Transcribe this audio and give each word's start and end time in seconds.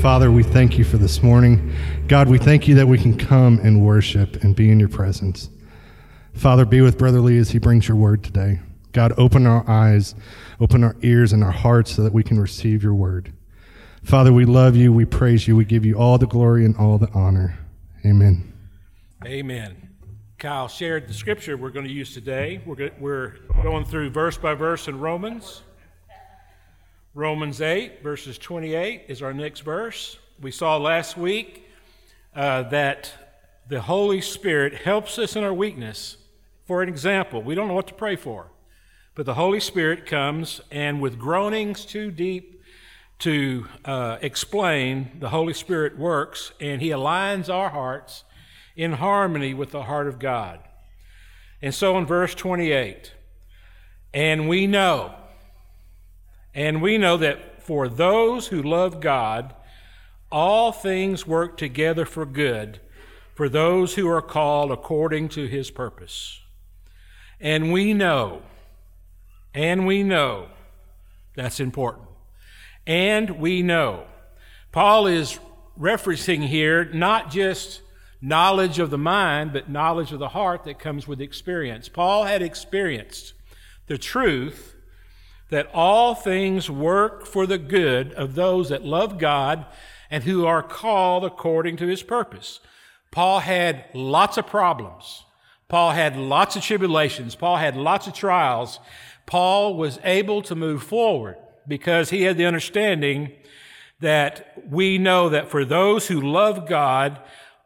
Father, 0.00 0.32
we 0.32 0.42
thank 0.42 0.78
you 0.78 0.84
for 0.84 0.96
this 0.96 1.22
morning. 1.22 1.74
God, 2.08 2.26
we 2.26 2.38
thank 2.38 2.66
you 2.66 2.74
that 2.76 2.88
we 2.88 2.96
can 2.96 3.18
come 3.18 3.58
and 3.62 3.84
worship 3.84 4.42
and 4.42 4.56
be 4.56 4.70
in 4.70 4.80
your 4.80 4.88
presence. 4.88 5.50
Father, 6.32 6.64
be 6.64 6.80
with 6.80 6.96
Brother 6.96 7.20
Lee 7.20 7.36
as 7.36 7.50
he 7.50 7.58
brings 7.58 7.86
your 7.86 7.98
word 7.98 8.24
today. 8.24 8.60
God, 8.92 9.12
open 9.18 9.46
our 9.46 9.68
eyes, 9.68 10.14
open 10.58 10.82
our 10.84 10.96
ears 11.02 11.34
and 11.34 11.44
our 11.44 11.50
hearts 11.50 11.94
so 11.94 12.02
that 12.02 12.14
we 12.14 12.22
can 12.22 12.40
receive 12.40 12.82
your 12.82 12.94
word. 12.94 13.34
Father, 14.02 14.32
we 14.32 14.46
love 14.46 14.74
you, 14.74 14.90
we 14.90 15.04
praise 15.04 15.46
you, 15.46 15.54
we 15.54 15.66
give 15.66 15.84
you 15.84 15.96
all 15.96 16.16
the 16.16 16.26
glory 16.26 16.64
and 16.64 16.74
all 16.78 16.96
the 16.96 17.10
honor. 17.12 17.58
Amen. 18.06 18.54
Amen. 19.26 19.90
Kyle 20.38 20.68
shared 20.68 21.08
the 21.08 21.14
scripture 21.14 21.58
we're 21.58 21.68
going 21.68 21.86
to 21.86 21.92
use 21.92 22.14
today. 22.14 22.62
We're, 22.64 22.90
we're 22.98 23.34
going 23.62 23.84
through 23.84 24.08
verse 24.10 24.38
by 24.38 24.54
verse 24.54 24.88
in 24.88 24.98
Romans. 24.98 25.60
Romans 27.14 27.60
8, 27.60 28.04
verses 28.04 28.38
28 28.38 29.06
is 29.08 29.20
our 29.20 29.34
next 29.34 29.60
verse. 29.60 30.16
We 30.40 30.52
saw 30.52 30.76
last 30.76 31.16
week 31.16 31.68
uh, 32.36 32.62
that 32.64 33.12
the 33.68 33.80
Holy 33.80 34.20
Spirit 34.20 34.74
helps 34.74 35.18
us 35.18 35.34
in 35.34 35.42
our 35.42 35.52
weakness. 35.52 36.18
For 36.66 36.82
an 36.82 36.88
example, 36.88 37.42
we 37.42 37.56
don't 37.56 37.66
know 37.66 37.74
what 37.74 37.88
to 37.88 37.94
pray 37.94 38.14
for, 38.14 38.52
but 39.16 39.26
the 39.26 39.34
Holy 39.34 39.58
Spirit 39.58 40.06
comes 40.06 40.60
and 40.70 41.00
with 41.00 41.18
groanings 41.18 41.84
too 41.84 42.12
deep 42.12 42.62
to 43.18 43.66
uh, 43.84 44.18
explain, 44.22 45.10
the 45.18 45.30
Holy 45.30 45.52
Spirit 45.52 45.98
works 45.98 46.52
and 46.60 46.80
He 46.80 46.90
aligns 46.90 47.52
our 47.52 47.70
hearts 47.70 48.22
in 48.76 48.92
harmony 48.92 49.52
with 49.52 49.72
the 49.72 49.82
heart 49.82 50.06
of 50.06 50.20
God. 50.20 50.60
And 51.60 51.74
so 51.74 51.98
in 51.98 52.06
verse 52.06 52.36
28, 52.36 53.12
and 54.14 54.48
we 54.48 54.68
know, 54.68 55.16
and 56.54 56.82
we 56.82 56.98
know 56.98 57.16
that 57.16 57.62
for 57.62 57.88
those 57.88 58.48
who 58.48 58.62
love 58.62 59.00
God, 59.00 59.54
all 60.30 60.72
things 60.72 61.26
work 61.26 61.56
together 61.56 62.04
for 62.04 62.24
good 62.24 62.80
for 63.40 63.48
those 63.48 63.94
who 63.94 64.06
are 64.06 64.20
called 64.20 64.70
according 64.70 65.26
to 65.30 65.46
his 65.46 65.70
purpose. 65.70 66.40
And 67.40 67.72
we 67.72 67.94
know, 67.94 68.42
and 69.54 69.86
we 69.86 70.02
know, 70.02 70.48
that's 71.34 71.58
important. 71.58 72.06
And 72.86 73.40
we 73.40 73.62
know. 73.62 74.04
Paul 74.72 75.06
is 75.06 75.38
referencing 75.78 76.48
here 76.48 76.84
not 76.84 77.30
just 77.30 77.80
knowledge 78.20 78.78
of 78.78 78.90
the 78.90 78.98
mind, 78.98 79.54
but 79.54 79.70
knowledge 79.70 80.12
of 80.12 80.18
the 80.18 80.28
heart 80.28 80.64
that 80.64 80.78
comes 80.78 81.08
with 81.08 81.22
experience. 81.22 81.88
Paul 81.88 82.24
had 82.24 82.42
experienced 82.42 83.32
the 83.86 83.96
truth 83.96 84.76
that 85.50 85.68
all 85.74 86.14
things 86.14 86.70
work 86.70 87.26
for 87.26 87.46
the 87.46 87.58
good 87.58 88.12
of 88.14 88.34
those 88.34 88.68
that 88.68 88.84
love 88.84 89.18
God 89.18 89.66
and 90.10 90.24
who 90.24 90.46
are 90.46 90.62
called 90.62 91.24
according 91.24 91.76
to 91.76 91.86
his 91.86 92.02
purpose. 92.02 92.60
Paul 93.10 93.40
had 93.40 93.84
lots 93.92 94.36
of 94.36 94.46
problems. 94.46 95.24
Paul 95.68 95.92
had 95.92 96.16
lots 96.16 96.56
of 96.56 96.62
tribulations. 96.62 97.34
Paul 97.34 97.56
had 97.56 97.76
lots 97.76 98.06
of 98.06 98.14
trials. 98.14 98.80
Paul 99.26 99.76
was 99.76 99.98
able 100.02 100.42
to 100.42 100.54
move 100.54 100.82
forward 100.82 101.36
because 101.66 102.10
he 102.10 102.22
had 102.22 102.36
the 102.36 102.46
understanding 102.46 103.32
that 104.00 104.60
we 104.68 104.98
know 104.98 105.28
that 105.28 105.50
for 105.50 105.64
those 105.64 106.08
who 106.08 106.20
love 106.20 106.66
God, 106.66 107.20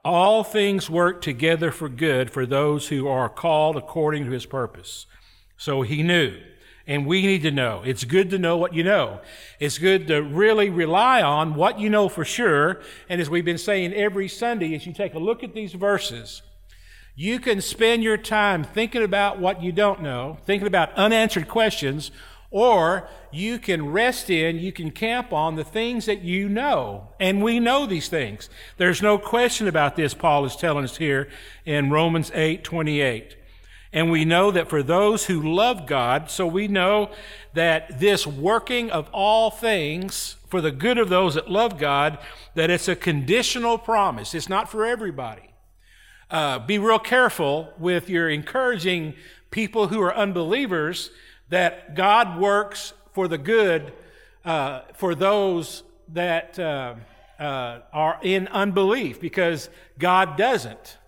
all 0.04 0.44
things 0.44 0.90
work 0.90 1.22
together 1.22 1.70
for 1.70 1.88
good 1.88 2.30
for 2.30 2.44
those 2.44 2.88
who 2.88 3.08
are 3.08 3.28
called 3.28 3.76
according 3.76 4.24
to 4.26 4.30
his 4.32 4.44
purpose. 4.44 5.06
So 5.56 5.82
he 5.82 6.02
knew. 6.02 6.38
And 6.86 7.06
we 7.06 7.22
need 7.22 7.42
to 7.42 7.50
know. 7.50 7.82
It's 7.84 8.04
good 8.04 8.28
to 8.30 8.38
know 8.38 8.56
what 8.58 8.74
you 8.74 8.84
know. 8.84 9.20
It's 9.58 9.78
good 9.78 10.06
to 10.08 10.22
really 10.22 10.68
rely 10.68 11.22
on 11.22 11.54
what 11.54 11.78
you 11.78 11.88
know 11.88 12.08
for 12.10 12.24
sure. 12.24 12.80
And 13.08 13.20
as 13.20 13.30
we've 13.30 13.44
been 13.44 13.56
saying 13.56 13.94
every 13.94 14.28
Sunday, 14.28 14.74
as 14.74 14.86
you 14.86 14.92
take 14.92 15.14
a 15.14 15.18
look 15.18 15.42
at 15.42 15.54
these 15.54 15.72
verses, 15.72 16.42
you 17.16 17.38
can 17.38 17.60
spend 17.60 18.02
your 18.02 18.16
time 18.18 18.64
thinking 18.64 19.02
about 19.02 19.38
what 19.38 19.62
you 19.62 19.72
don't 19.72 20.02
know, 20.02 20.36
thinking 20.44 20.66
about 20.66 20.92
unanswered 20.94 21.48
questions, 21.48 22.10
or 22.50 23.08
you 23.32 23.58
can 23.58 23.90
rest 23.90 24.30
in, 24.30 24.58
you 24.58 24.70
can 24.70 24.90
camp 24.90 25.32
on 25.32 25.56
the 25.56 25.64
things 25.64 26.06
that 26.06 26.22
you 26.22 26.48
know. 26.48 27.08
And 27.18 27.42
we 27.42 27.60
know 27.60 27.86
these 27.86 28.08
things. 28.08 28.50
There's 28.76 29.00
no 29.00 29.16
question 29.18 29.68
about 29.68 29.96
this, 29.96 30.12
Paul 30.12 30.44
is 30.44 30.54
telling 30.54 30.84
us 30.84 30.98
here 30.98 31.28
in 31.64 31.90
Romans 31.90 32.30
8 32.34 32.62
28. 32.62 33.36
And 33.94 34.10
we 34.10 34.24
know 34.24 34.50
that 34.50 34.68
for 34.68 34.82
those 34.82 35.26
who 35.26 35.40
love 35.40 35.86
God, 35.86 36.28
so 36.28 36.48
we 36.48 36.66
know 36.66 37.12
that 37.52 38.00
this 38.00 38.26
working 38.26 38.90
of 38.90 39.08
all 39.12 39.52
things 39.52 40.34
for 40.48 40.60
the 40.60 40.72
good 40.72 40.98
of 40.98 41.08
those 41.08 41.34
that 41.34 41.48
love 41.48 41.78
God, 41.78 42.18
that 42.56 42.70
it's 42.70 42.88
a 42.88 42.96
conditional 42.96 43.78
promise. 43.78 44.34
It's 44.34 44.48
not 44.48 44.68
for 44.68 44.84
everybody. 44.84 45.48
Uh, 46.28 46.58
be 46.58 46.76
real 46.76 46.98
careful 46.98 47.72
with 47.78 48.10
your 48.10 48.28
encouraging 48.28 49.14
people 49.52 49.86
who 49.86 50.02
are 50.02 50.14
unbelievers 50.14 51.10
that 51.50 51.94
God 51.94 52.40
works 52.40 52.94
for 53.12 53.28
the 53.28 53.38
good 53.38 53.92
uh, 54.44 54.80
for 54.94 55.14
those 55.14 55.84
that 56.08 56.58
uh, 56.58 56.96
uh 57.38 57.78
are 57.92 58.18
in 58.22 58.48
unbelief 58.48 59.20
because 59.20 59.70
God 60.00 60.36
doesn't. 60.36 60.98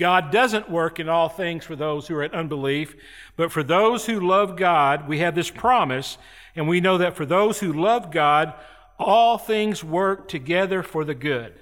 God 0.00 0.32
doesn't 0.32 0.70
work 0.70 0.98
in 0.98 1.10
all 1.10 1.28
things 1.28 1.64
for 1.64 1.76
those 1.76 2.08
who 2.08 2.16
are 2.16 2.24
in 2.24 2.32
unbelief, 2.32 2.96
but 3.36 3.52
for 3.52 3.62
those 3.62 4.06
who 4.06 4.18
love 4.18 4.56
God, 4.56 5.06
we 5.06 5.18
have 5.18 5.34
this 5.34 5.50
promise, 5.50 6.16
and 6.56 6.66
we 6.66 6.80
know 6.80 6.96
that 6.96 7.16
for 7.16 7.26
those 7.26 7.60
who 7.60 7.70
love 7.72 8.10
God, 8.10 8.54
all 8.98 9.36
things 9.36 9.84
work 9.84 10.26
together 10.26 10.82
for 10.82 11.04
the 11.04 11.14
good. 11.14 11.52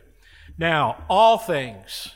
Now, 0.57 1.05
all 1.11 1.37
things. 1.37 2.15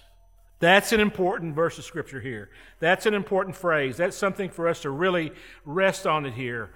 That's 0.61 0.93
an 0.93 1.01
important 1.01 1.57
verse 1.57 1.77
of 1.77 1.85
scripture 1.85 2.21
here. 2.21 2.51
That's 2.79 3.05
an 3.05 3.15
important 3.15 3.57
phrase. 3.57 3.97
That's 3.97 4.17
something 4.17 4.49
for 4.49 4.69
us 4.69 4.83
to 4.83 4.91
really 4.91 5.33
rest 5.65 6.07
on 6.07 6.25
it 6.25 6.35
here. 6.35 6.71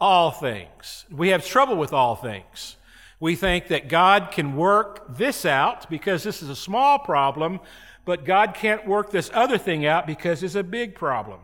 All 0.00 0.32
things. 0.32 1.04
We 1.08 1.28
have 1.28 1.46
trouble 1.46 1.76
with 1.76 1.92
all 1.92 2.16
things. 2.16 2.76
We 3.20 3.36
think 3.36 3.68
that 3.68 3.88
God 3.88 4.32
can 4.32 4.56
work 4.56 5.16
this 5.16 5.44
out 5.44 5.88
because 5.88 6.24
this 6.24 6.42
is 6.42 6.48
a 6.48 6.56
small 6.56 6.98
problem, 6.98 7.60
but 8.08 8.24
God 8.24 8.54
can't 8.54 8.86
work 8.86 9.10
this 9.10 9.30
other 9.34 9.58
thing 9.58 9.84
out 9.84 10.06
because 10.06 10.42
it's 10.42 10.54
a 10.54 10.62
big 10.62 10.94
problem. 10.94 11.40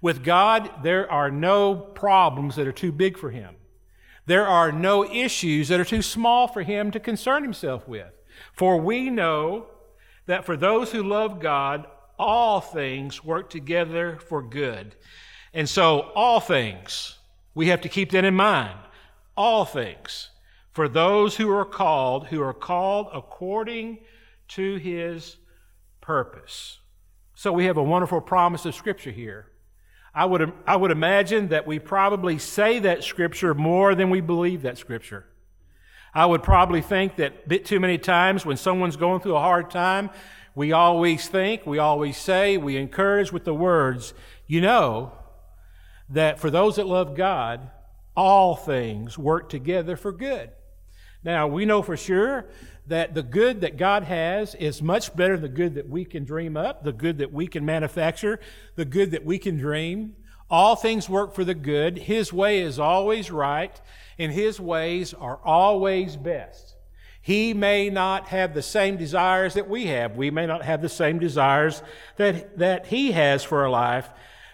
With 0.00 0.22
God, 0.22 0.70
there 0.84 1.10
are 1.10 1.28
no 1.28 1.74
problems 1.74 2.54
that 2.54 2.68
are 2.68 2.72
too 2.72 2.92
big 2.92 3.18
for 3.18 3.30
Him. 3.30 3.56
There 4.24 4.46
are 4.46 4.70
no 4.70 5.04
issues 5.04 5.66
that 5.66 5.80
are 5.80 5.84
too 5.84 6.02
small 6.02 6.46
for 6.46 6.62
Him 6.62 6.92
to 6.92 7.00
concern 7.00 7.42
Himself 7.42 7.88
with. 7.88 8.12
For 8.52 8.80
we 8.80 9.10
know 9.10 9.66
that 10.26 10.44
for 10.44 10.56
those 10.56 10.92
who 10.92 11.02
love 11.02 11.40
God, 11.40 11.84
all 12.16 12.60
things 12.60 13.24
work 13.24 13.50
together 13.50 14.20
for 14.20 14.40
good. 14.40 14.94
And 15.52 15.68
so, 15.68 16.12
all 16.14 16.38
things, 16.38 17.18
we 17.56 17.66
have 17.70 17.80
to 17.80 17.88
keep 17.88 18.12
that 18.12 18.24
in 18.24 18.36
mind. 18.36 18.78
All 19.36 19.64
things. 19.64 20.30
For 20.70 20.88
those 20.88 21.34
who 21.34 21.50
are 21.50 21.64
called, 21.64 22.28
who 22.28 22.40
are 22.40 22.54
called 22.54 23.08
according 23.12 23.98
to 24.50 24.76
His 24.76 25.38
purpose. 26.04 26.80
So 27.34 27.50
we 27.50 27.64
have 27.64 27.78
a 27.78 27.82
wonderful 27.82 28.20
promise 28.20 28.66
of 28.66 28.74
Scripture 28.74 29.10
here. 29.10 29.46
I 30.14 30.26
would, 30.26 30.52
I 30.66 30.76
would 30.76 30.90
imagine 30.90 31.48
that 31.48 31.66
we 31.66 31.78
probably 31.78 32.38
say 32.38 32.78
that 32.80 33.02
Scripture 33.02 33.54
more 33.54 33.94
than 33.94 34.10
we 34.10 34.20
believe 34.20 34.62
that 34.62 34.76
Scripture. 34.76 35.24
I 36.12 36.26
would 36.26 36.42
probably 36.42 36.82
think 36.82 37.16
that 37.16 37.48
bit 37.48 37.64
too 37.64 37.80
many 37.80 37.96
times 37.96 38.44
when 38.44 38.58
someone's 38.58 38.96
going 38.96 39.20
through 39.20 39.34
a 39.34 39.40
hard 39.40 39.70
time, 39.70 40.10
we 40.54 40.72
always 40.72 41.26
think, 41.26 41.66
we 41.66 41.78
always 41.78 42.16
say, 42.18 42.58
we 42.58 42.76
encourage 42.76 43.32
with 43.32 43.44
the 43.44 43.54
words, 43.54 44.12
you 44.46 44.60
know, 44.60 45.12
that 46.10 46.38
for 46.38 46.50
those 46.50 46.76
that 46.76 46.86
love 46.86 47.16
God, 47.16 47.70
all 48.14 48.54
things 48.54 49.18
work 49.18 49.48
together 49.48 49.96
for 49.96 50.12
good. 50.12 50.50
Now, 51.24 51.46
we 51.48 51.64
know 51.64 51.80
for 51.80 51.96
sure 51.96 52.46
that 52.86 53.14
the 53.14 53.22
good 53.22 53.62
that 53.62 53.78
God 53.78 54.02
has 54.04 54.54
is 54.54 54.82
much 54.82 55.16
better 55.16 55.36
than 55.36 55.42
the 55.42 55.56
good 55.56 55.74
that 55.74 55.88
we 55.88 56.04
can 56.04 56.24
dream 56.24 56.56
up, 56.56 56.84
the 56.84 56.92
good 56.92 57.18
that 57.18 57.32
we 57.32 57.46
can 57.46 57.64
manufacture, 57.64 58.38
the 58.76 58.84
good 58.84 59.12
that 59.12 59.24
we 59.24 59.38
can 59.38 59.56
dream. 59.56 60.16
All 60.50 60.76
things 60.76 61.08
work 61.08 61.34
for 61.34 61.44
the 61.44 61.54
good. 61.54 61.96
His 61.96 62.32
way 62.32 62.60
is 62.60 62.78
always 62.78 63.30
right, 63.30 63.80
and 64.18 64.30
His 64.30 64.60
ways 64.60 65.14
are 65.14 65.40
always 65.42 66.16
best. 66.16 66.76
He 67.22 67.54
may 67.54 67.88
not 67.88 68.28
have 68.28 68.52
the 68.52 68.60
same 68.60 68.98
desires 68.98 69.54
that 69.54 69.66
we 69.66 69.86
have. 69.86 70.14
We 70.14 70.30
may 70.30 70.44
not 70.44 70.62
have 70.62 70.82
the 70.82 70.90
same 70.90 71.18
desires 71.18 71.82
that, 72.16 72.58
that 72.58 72.86
He 72.88 73.12
has 73.12 73.42
for 73.42 73.62
our 73.62 73.70
life, 73.70 74.10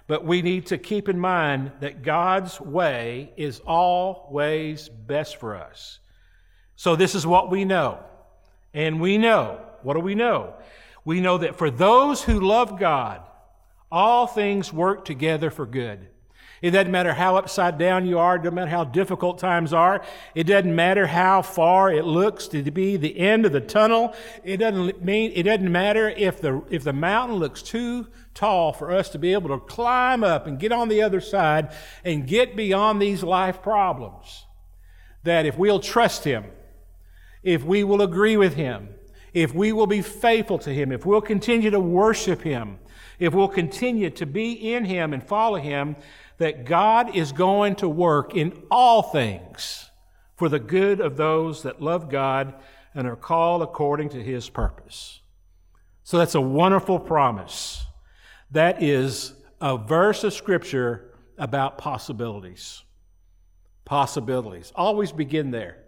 but 0.06 0.24
we 0.24 0.40
need 0.40 0.66
to 0.66 0.78
keep 0.78 1.08
in 1.08 1.18
mind 1.18 1.72
that 1.80 2.02
God's 2.02 2.60
way 2.60 3.32
is 3.36 3.58
always 3.66 4.88
best 4.88 5.36
for 5.36 5.56
us. 5.56 5.98
So 6.80 6.96
this 6.96 7.14
is 7.14 7.26
what 7.26 7.50
we 7.50 7.66
know. 7.66 7.98
And 8.72 9.02
we 9.02 9.18
know, 9.18 9.60
what 9.82 9.92
do 9.92 10.00
we 10.00 10.14
know? 10.14 10.54
We 11.04 11.20
know 11.20 11.36
that 11.36 11.56
for 11.56 11.70
those 11.70 12.22
who 12.22 12.40
love 12.40 12.78
God, 12.78 13.20
all 13.92 14.26
things 14.26 14.72
work 14.72 15.04
together 15.04 15.50
for 15.50 15.66
good. 15.66 16.08
It 16.62 16.70
doesn't 16.70 16.90
matter 16.90 17.12
how 17.12 17.36
upside 17.36 17.76
down 17.76 18.06
you 18.06 18.18
are. 18.18 18.36
It 18.36 18.38
doesn't 18.38 18.54
matter 18.54 18.70
how 18.70 18.84
difficult 18.84 19.38
times 19.38 19.74
are. 19.74 20.02
It 20.34 20.44
doesn't 20.44 20.74
matter 20.74 21.06
how 21.06 21.42
far 21.42 21.92
it 21.92 22.06
looks 22.06 22.48
to 22.48 22.62
be 22.70 22.96
the 22.96 23.18
end 23.18 23.44
of 23.44 23.52
the 23.52 23.60
tunnel. 23.60 24.14
It 24.42 24.56
doesn't 24.56 25.04
mean, 25.04 25.32
it 25.34 25.42
doesn't 25.42 25.70
matter 25.70 26.08
if 26.08 26.40
the, 26.40 26.62
if 26.70 26.82
the 26.82 26.94
mountain 26.94 27.36
looks 27.36 27.60
too 27.60 28.06
tall 28.32 28.72
for 28.72 28.90
us 28.90 29.10
to 29.10 29.18
be 29.18 29.34
able 29.34 29.50
to 29.50 29.58
climb 29.66 30.24
up 30.24 30.46
and 30.46 30.58
get 30.58 30.72
on 30.72 30.88
the 30.88 31.02
other 31.02 31.20
side 31.20 31.74
and 32.06 32.26
get 32.26 32.56
beyond 32.56 33.02
these 33.02 33.22
life 33.22 33.60
problems. 33.60 34.46
That 35.24 35.44
if 35.44 35.58
we'll 35.58 35.80
trust 35.80 36.24
Him, 36.24 36.46
if 37.42 37.64
we 37.64 37.84
will 37.84 38.02
agree 38.02 38.36
with 38.36 38.54
Him, 38.54 38.88
if 39.32 39.54
we 39.54 39.72
will 39.72 39.86
be 39.86 40.02
faithful 40.02 40.58
to 40.58 40.72
Him, 40.72 40.92
if 40.92 41.06
we'll 41.06 41.20
continue 41.20 41.70
to 41.70 41.80
worship 41.80 42.42
Him, 42.42 42.78
if 43.18 43.34
we'll 43.34 43.48
continue 43.48 44.10
to 44.10 44.26
be 44.26 44.52
in 44.74 44.84
Him 44.84 45.12
and 45.12 45.22
follow 45.22 45.58
Him, 45.58 45.96
that 46.38 46.64
God 46.64 47.14
is 47.14 47.32
going 47.32 47.76
to 47.76 47.88
work 47.88 48.34
in 48.34 48.62
all 48.70 49.02
things 49.02 49.90
for 50.36 50.48
the 50.48 50.58
good 50.58 51.00
of 51.00 51.18
those 51.18 51.62
that 51.64 51.82
love 51.82 52.08
God 52.08 52.54
and 52.94 53.06
are 53.06 53.14
called 53.14 53.60
according 53.60 54.08
to 54.08 54.22
his 54.22 54.48
purpose. 54.48 55.20
So 56.02 56.16
that's 56.16 56.34
a 56.34 56.40
wonderful 56.40 56.98
promise. 56.98 57.84
That 58.50 58.82
is 58.82 59.34
a 59.60 59.76
verse 59.76 60.24
of 60.24 60.32
scripture 60.32 61.14
about 61.36 61.76
possibilities. 61.76 62.82
Possibilities. 63.84 64.72
Always 64.74 65.12
begin 65.12 65.50
there. 65.50 65.79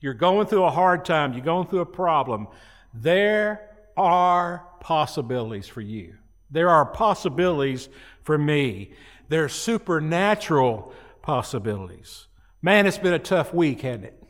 You're 0.00 0.14
going 0.14 0.46
through 0.46 0.64
a 0.64 0.70
hard 0.70 1.04
time, 1.04 1.32
you're 1.34 1.44
going 1.44 1.68
through 1.68 1.80
a 1.80 1.86
problem. 1.86 2.48
There 2.94 3.68
are 3.96 4.66
possibilities 4.80 5.68
for 5.68 5.80
you. 5.80 6.14
There 6.50 6.68
are 6.68 6.84
possibilities 6.84 7.88
for 8.22 8.36
me. 8.36 8.92
There 9.28 9.44
are 9.44 9.48
supernatural 9.48 10.92
possibilities. 11.22 12.26
Man, 12.62 12.86
it's 12.86 12.98
been 12.98 13.12
a 13.12 13.18
tough 13.18 13.54
week, 13.54 13.82
hasn't 13.82 14.04
it? 14.04 14.20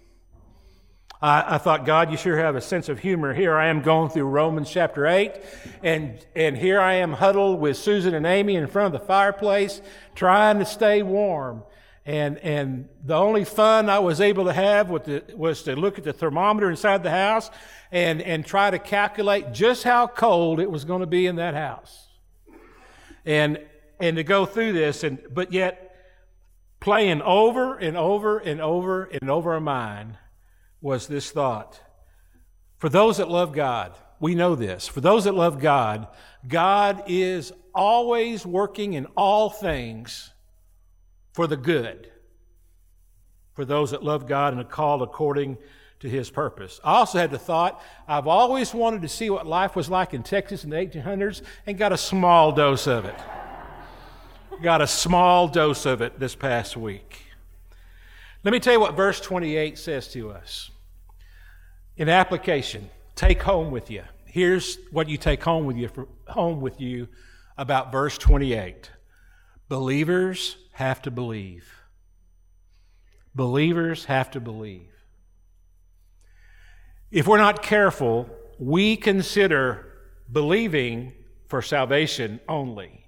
I, 1.22 1.56
I, 1.56 1.58
thought, 1.58 1.84
God, 1.84 2.10
you 2.10 2.16
sure 2.16 2.38
have 2.38 2.56
a 2.56 2.60
sense 2.60 2.88
of 2.88 2.98
humor. 2.98 3.34
Here 3.34 3.56
I 3.56 3.68
am 3.68 3.82
going 3.82 4.10
through 4.10 4.24
Romans 4.24 4.70
chapter 4.70 5.06
8, 5.06 5.32
and, 5.82 6.24
and 6.34 6.56
here 6.56 6.80
I 6.80 6.94
am 6.94 7.12
huddled 7.12 7.60
with 7.60 7.76
Susan 7.76 8.14
and 8.14 8.26
Amy 8.26 8.56
in 8.56 8.66
front 8.66 8.94
of 8.94 9.00
the 9.00 9.06
fireplace, 9.06 9.82
trying 10.14 10.58
to 10.58 10.64
stay 10.64 11.02
warm. 11.02 11.62
And, 12.06 12.38
and 12.38 12.88
the 13.04 13.14
only 13.14 13.44
fun 13.44 13.90
I 13.90 13.98
was 13.98 14.20
able 14.20 14.46
to 14.46 14.52
have 14.52 14.88
the, 15.04 15.22
was 15.36 15.62
to 15.64 15.76
look 15.76 15.98
at 15.98 16.04
the 16.04 16.12
thermometer 16.12 16.70
inside 16.70 17.02
the 17.02 17.10
house 17.10 17.50
and, 17.92 18.22
and 18.22 18.44
try 18.44 18.70
to 18.70 18.78
calculate 18.78 19.52
just 19.52 19.84
how 19.84 20.06
cold 20.06 20.60
it 20.60 20.70
was 20.70 20.84
going 20.84 21.00
to 21.00 21.06
be 21.06 21.26
in 21.26 21.36
that 21.36 21.54
house. 21.54 22.08
And, 23.24 23.58
and 24.00 24.16
to 24.16 24.24
go 24.24 24.46
through 24.46 24.72
this, 24.72 25.04
and, 25.04 25.18
but 25.30 25.52
yet 25.52 25.94
playing 26.80 27.20
over 27.20 27.76
and 27.76 27.96
over 27.96 28.38
and 28.38 28.60
over 28.60 29.04
and 29.04 29.30
over 29.30 29.52
our 29.52 29.60
mind 29.60 30.16
was 30.80 31.06
this 31.06 31.30
thought. 31.30 31.80
For 32.78 32.88
those 32.88 33.18
that 33.18 33.28
love 33.28 33.52
God, 33.52 33.92
we 34.18 34.34
know 34.34 34.54
this. 34.54 34.88
For 34.88 35.02
those 35.02 35.24
that 35.24 35.34
love 35.34 35.60
God, 35.60 36.08
God 36.48 37.04
is 37.06 37.52
always 37.74 38.46
working 38.46 38.94
in 38.94 39.04
all 39.16 39.50
things 39.50 40.30
for 41.40 41.46
the 41.46 41.56
good. 41.56 42.10
For 43.54 43.64
those 43.64 43.92
that 43.92 44.04
love 44.04 44.28
God 44.28 44.52
and 44.52 44.60
are 44.60 44.64
called 44.64 45.00
according 45.00 45.56
to 46.00 46.06
his 46.06 46.28
purpose. 46.28 46.78
I 46.84 46.96
also 46.96 47.16
had 47.16 47.30
the 47.30 47.38
thought, 47.38 47.82
I've 48.06 48.26
always 48.26 48.74
wanted 48.74 49.00
to 49.00 49.08
see 49.08 49.30
what 49.30 49.46
life 49.46 49.74
was 49.74 49.88
like 49.88 50.12
in 50.12 50.22
Texas 50.22 50.64
in 50.64 50.70
the 50.70 50.76
1800s 50.76 51.40
and 51.66 51.78
got 51.78 51.92
a 51.92 51.96
small 51.96 52.52
dose 52.52 52.86
of 52.86 53.06
it 53.06 53.14
got 54.62 54.82
a 54.82 54.86
small 54.86 55.48
dose 55.48 55.86
of 55.86 56.02
it 56.02 56.20
this 56.20 56.34
past 56.34 56.76
week. 56.76 57.22
Let 58.44 58.52
me 58.52 58.60
tell 58.60 58.74
you 58.74 58.80
what 58.80 58.94
verse 58.94 59.18
28 59.18 59.78
says 59.78 60.08
to 60.08 60.30
us. 60.30 60.70
In 61.96 62.10
application, 62.10 62.90
take 63.14 63.40
home 63.40 63.70
with 63.70 63.90
you. 63.90 64.02
Here's 64.26 64.76
what 64.90 65.08
you 65.08 65.16
take 65.16 65.42
home 65.42 65.64
with 65.64 65.78
you 65.78 65.88
home 66.28 66.60
with 66.60 66.78
you 66.78 67.08
about 67.56 67.90
verse 67.90 68.18
28. 68.18 68.90
Believers 69.70 70.56
have 70.80 71.02
to 71.02 71.10
believe. 71.10 71.72
Believers 73.34 74.06
have 74.06 74.32
to 74.32 74.40
believe. 74.40 74.90
If 77.10 77.28
we're 77.28 77.38
not 77.38 77.62
careful, 77.62 78.28
we 78.58 78.96
consider 78.96 79.86
believing 80.30 81.12
for 81.48 81.62
salvation 81.62 82.40
only. 82.48 83.04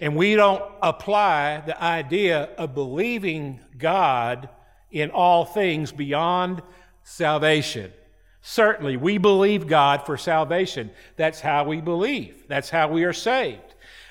And 0.00 0.16
we 0.16 0.34
don't 0.34 0.62
apply 0.82 1.62
the 1.66 1.82
idea 1.82 2.50
of 2.58 2.74
believing 2.74 3.60
God 3.78 4.48
in 4.90 5.10
all 5.10 5.44
things 5.44 5.92
beyond 5.92 6.62
salvation. 7.02 7.92
Certainly, 8.42 8.98
we 8.98 9.18
believe 9.18 9.66
God 9.66 10.06
for 10.06 10.16
salvation. 10.16 10.90
That's 11.16 11.40
how 11.40 11.64
we 11.64 11.80
believe. 11.80 12.44
That's 12.48 12.70
how 12.70 12.88
we 12.88 13.04
are 13.04 13.12
saved. 13.12 13.65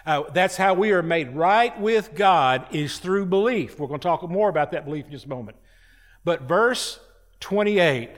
Uh, 0.05 0.23
that's 0.33 0.55
how 0.55 0.73
we 0.73 0.91
are 0.91 1.01
made 1.01 1.35
right 1.35 1.79
with 1.79 2.13
God 2.13 2.67
is 2.71 2.99
through 2.99 3.25
belief. 3.25 3.79
We're 3.79 3.87
going 3.87 3.99
to 3.99 4.07
talk 4.07 4.29
more 4.29 4.49
about 4.49 4.71
that 4.71 4.85
belief 4.85 5.05
in 5.05 5.11
just 5.11 5.25
a 5.25 5.29
moment. 5.29 5.57
But 6.23 6.43
verse 6.43 6.99
28 7.39 8.11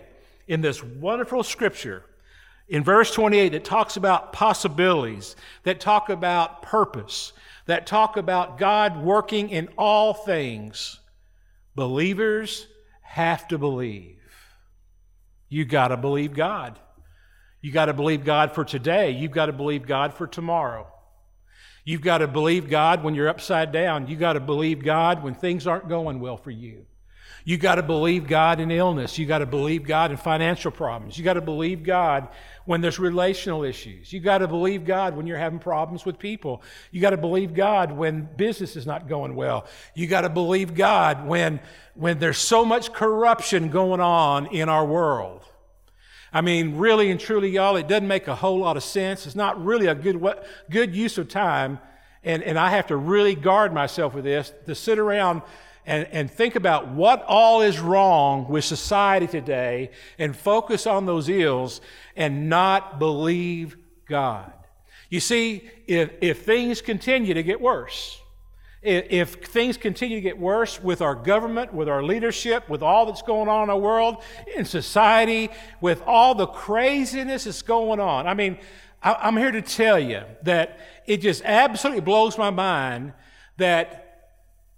in 0.47 0.61
this 0.61 0.83
wonderful 0.83 1.43
scripture, 1.43 2.03
in 2.67 2.83
verse 2.83 3.11
28 3.11 3.53
it 3.53 3.63
talks 3.63 3.95
about 3.95 4.33
possibilities, 4.33 5.37
that 5.63 5.79
talk 5.79 6.09
about 6.09 6.61
purpose, 6.61 7.31
that 7.67 7.87
talk 7.87 8.17
about 8.17 8.57
God 8.57 9.01
working 9.01 9.49
in 9.49 9.69
all 9.77 10.13
things, 10.13 10.99
believers 11.73 12.67
have 13.01 13.47
to 13.47 13.57
believe. 13.57 14.19
You 15.47 15.63
got 15.63 15.89
to 15.89 15.97
believe 15.97 16.33
God. 16.33 16.77
You 17.61 17.71
got 17.71 17.85
to 17.85 17.93
believe 17.93 18.25
God 18.25 18.51
for 18.51 18.65
today. 18.65 19.11
You've 19.11 19.31
got 19.31 19.45
to 19.45 19.53
believe 19.53 19.87
God 19.87 20.13
for 20.13 20.27
tomorrow. 20.27 20.87
You've 21.87 22.01
got 22.01 22.17
to 22.17 22.27
believe 22.27 22.69
God 22.69 23.01
when 23.01 23.15
you're 23.15 23.29
upside 23.29 23.71
down. 23.71 24.09
You've 24.09 24.19
got 24.19 24.33
to 24.33 24.41
believe 24.41 24.83
God 24.83 25.23
when 25.23 25.33
things 25.33 25.65
aren't 25.65 25.87
going 25.87 26.19
well 26.19 26.35
for 26.35 26.51
you. 26.51 26.85
You've 27.45 27.61
got 27.61 27.75
to 27.75 27.81
believe 27.81 28.27
God 28.27 28.59
in 28.59 28.71
illness. 28.71 29.17
You've 29.17 29.29
got 29.29 29.37
to 29.37 29.45
believe 29.45 29.85
God 29.85 30.11
in 30.11 30.17
financial 30.17 30.69
problems. 30.69 31.17
You've 31.17 31.23
got 31.23 31.35
to 31.35 31.41
believe 31.41 31.83
God 31.83 32.27
when 32.65 32.81
there's 32.81 32.99
relational 32.99 33.63
issues. 33.63 34.11
You've 34.11 34.25
got 34.25 34.39
to 34.39 34.49
believe 34.49 34.83
God 34.83 35.15
when 35.15 35.27
you're 35.27 35.37
having 35.37 35.59
problems 35.59 36.05
with 36.05 36.19
people. 36.19 36.61
You've 36.91 37.03
got 37.03 37.11
to 37.11 37.17
believe 37.17 37.53
God 37.53 37.93
when 37.93 38.27
business 38.35 38.75
is 38.75 38.85
not 38.85 39.07
going 39.07 39.33
well. 39.33 39.65
You've 39.95 40.09
got 40.09 40.21
to 40.21 40.29
believe 40.29 40.75
God 40.75 41.25
when 41.25 41.61
when 41.93 42.19
there's 42.19 42.37
so 42.37 42.65
much 42.65 42.91
corruption 42.91 43.69
going 43.69 44.01
on 44.01 44.47
in 44.47 44.67
our 44.67 44.85
world. 44.85 45.45
I 46.37 46.41
mean, 46.41 46.77
really 46.77 47.09
and 47.09 47.19
truly, 47.19 47.49
y'all, 47.49 47.77
it 47.77 47.87
doesn't 47.87 48.07
make 48.07 48.27
a 48.27 48.35
whole 48.35 48.59
lot 48.59 48.77
of 48.77 48.83
sense. 48.83 49.25
It's 49.25 49.35
not 49.35 49.59
really 49.65 49.87
a 49.87 49.95
good 49.95 50.23
good 50.69 50.95
use 50.95 51.17
of 51.17 51.29
time, 51.29 51.79
and 52.23 52.43
and 52.43 52.59
I 52.59 52.69
have 52.69 52.85
to 52.87 52.95
really 52.95 53.33
guard 53.33 53.73
myself 53.73 54.13
with 54.13 54.23
this 54.23 54.53
to 54.67 54.75
sit 54.75 54.99
around 54.99 55.41
and, 55.87 56.07
and 56.11 56.29
think 56.29 56.55
about 56.55 56.89
what 56.89 57.23
all 57.27 57.61
is 57.61 57.79
wrong 57.79 58.47
with 58.49 58.65
society 58.65 59.25
today 59.25 59.89
and 60.19 60.37
focus 60.37 60.85
on 60.85 61.07
those 61.07 61.27
ills 61.27 61.81
and 62.15 62.49
not 62.49 62.99
believe 62.99 63.75
God. 64.05 64.53
You 65.09 65.19
see, 65.19 65.67
if, 65.87 66.11
if 66.21 66.45
things 66.45 66.81
continue 66.81 67.33
to 67.33 67.41
get 67.41 67.59
worse, 67.59 68.21
if, 68.81 69.35
things 69.35 69.75
continue 69.75 70.17
to 70.17 70.21
get 70.21 70.37
worse 70.37 70.81
with 70.81 71.01
our 71.01 71.15
government, 71.15 71.73
with 71.73 71.89
our 71.89 72.03
leadership, 72.03 72.69
with 72.69 72.81
all 72.81 73.05
that's 73.05 73.21
going 73.21 73.49
on 73.49 73.63
in 73.63 73.69
our 73.69 73.79
world, 73.79 74.23
in 74.55 74.65
society, 74.65 75.49
with 75.81 76.01
all 76.05 76.35
the 76.35 76.47
craziness 76.47 77.45
that's 77.45 77.61
going 77.61 77.99
on, 77.99 78.27
I 78.27 78.33
mean, 78.33 78.57
I'm 79.01 79.37
here 79.37 79.51
to 79.51 79.61
tell 79.61 79.99
you 79.99 80.23
that 80.43 80.79
it 81.05 81.17
just 81.17 81.43
absolutely 81.43 82.01
blows 82.01 82.37
my 82.37 82.49
mind 82.49 83.13
that 83.57 84.31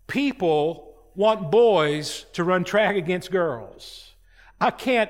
people 0.08 0.94
want 1.16 1.52
boys 1.52 2.26
to 2.34 2.44
run 2.44 2.64
track 2.64 2.96
against 2.96 3.32
girls. 3.32 4.14
I 4.60 4.72
can't, 4.72 5.10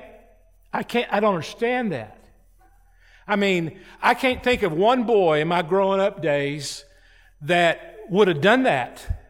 I 0.72 0.82
can't, 0.82 1.12
I 1.12 1.20
don't 1.20 1.34
understand 1.34 1.92
that. 1.92 2.18
I 3.26 3.36
mean, 3.36 3.78
I 4.02 4.14
can't 4.14 4.42
think 4.42 4.62
of 4.62 4.72
one 4.72 5.04
boy 5.04 5.40
in 5.40 5.48
my 5.48 5.62
growing 5.62 6.00
up 6.00 6.20
days 6.20 6.84
that 7.42 7.89
would 8.10 8.28
have 8.28 8.40
done 8.40 8.64
that 8.64 9.20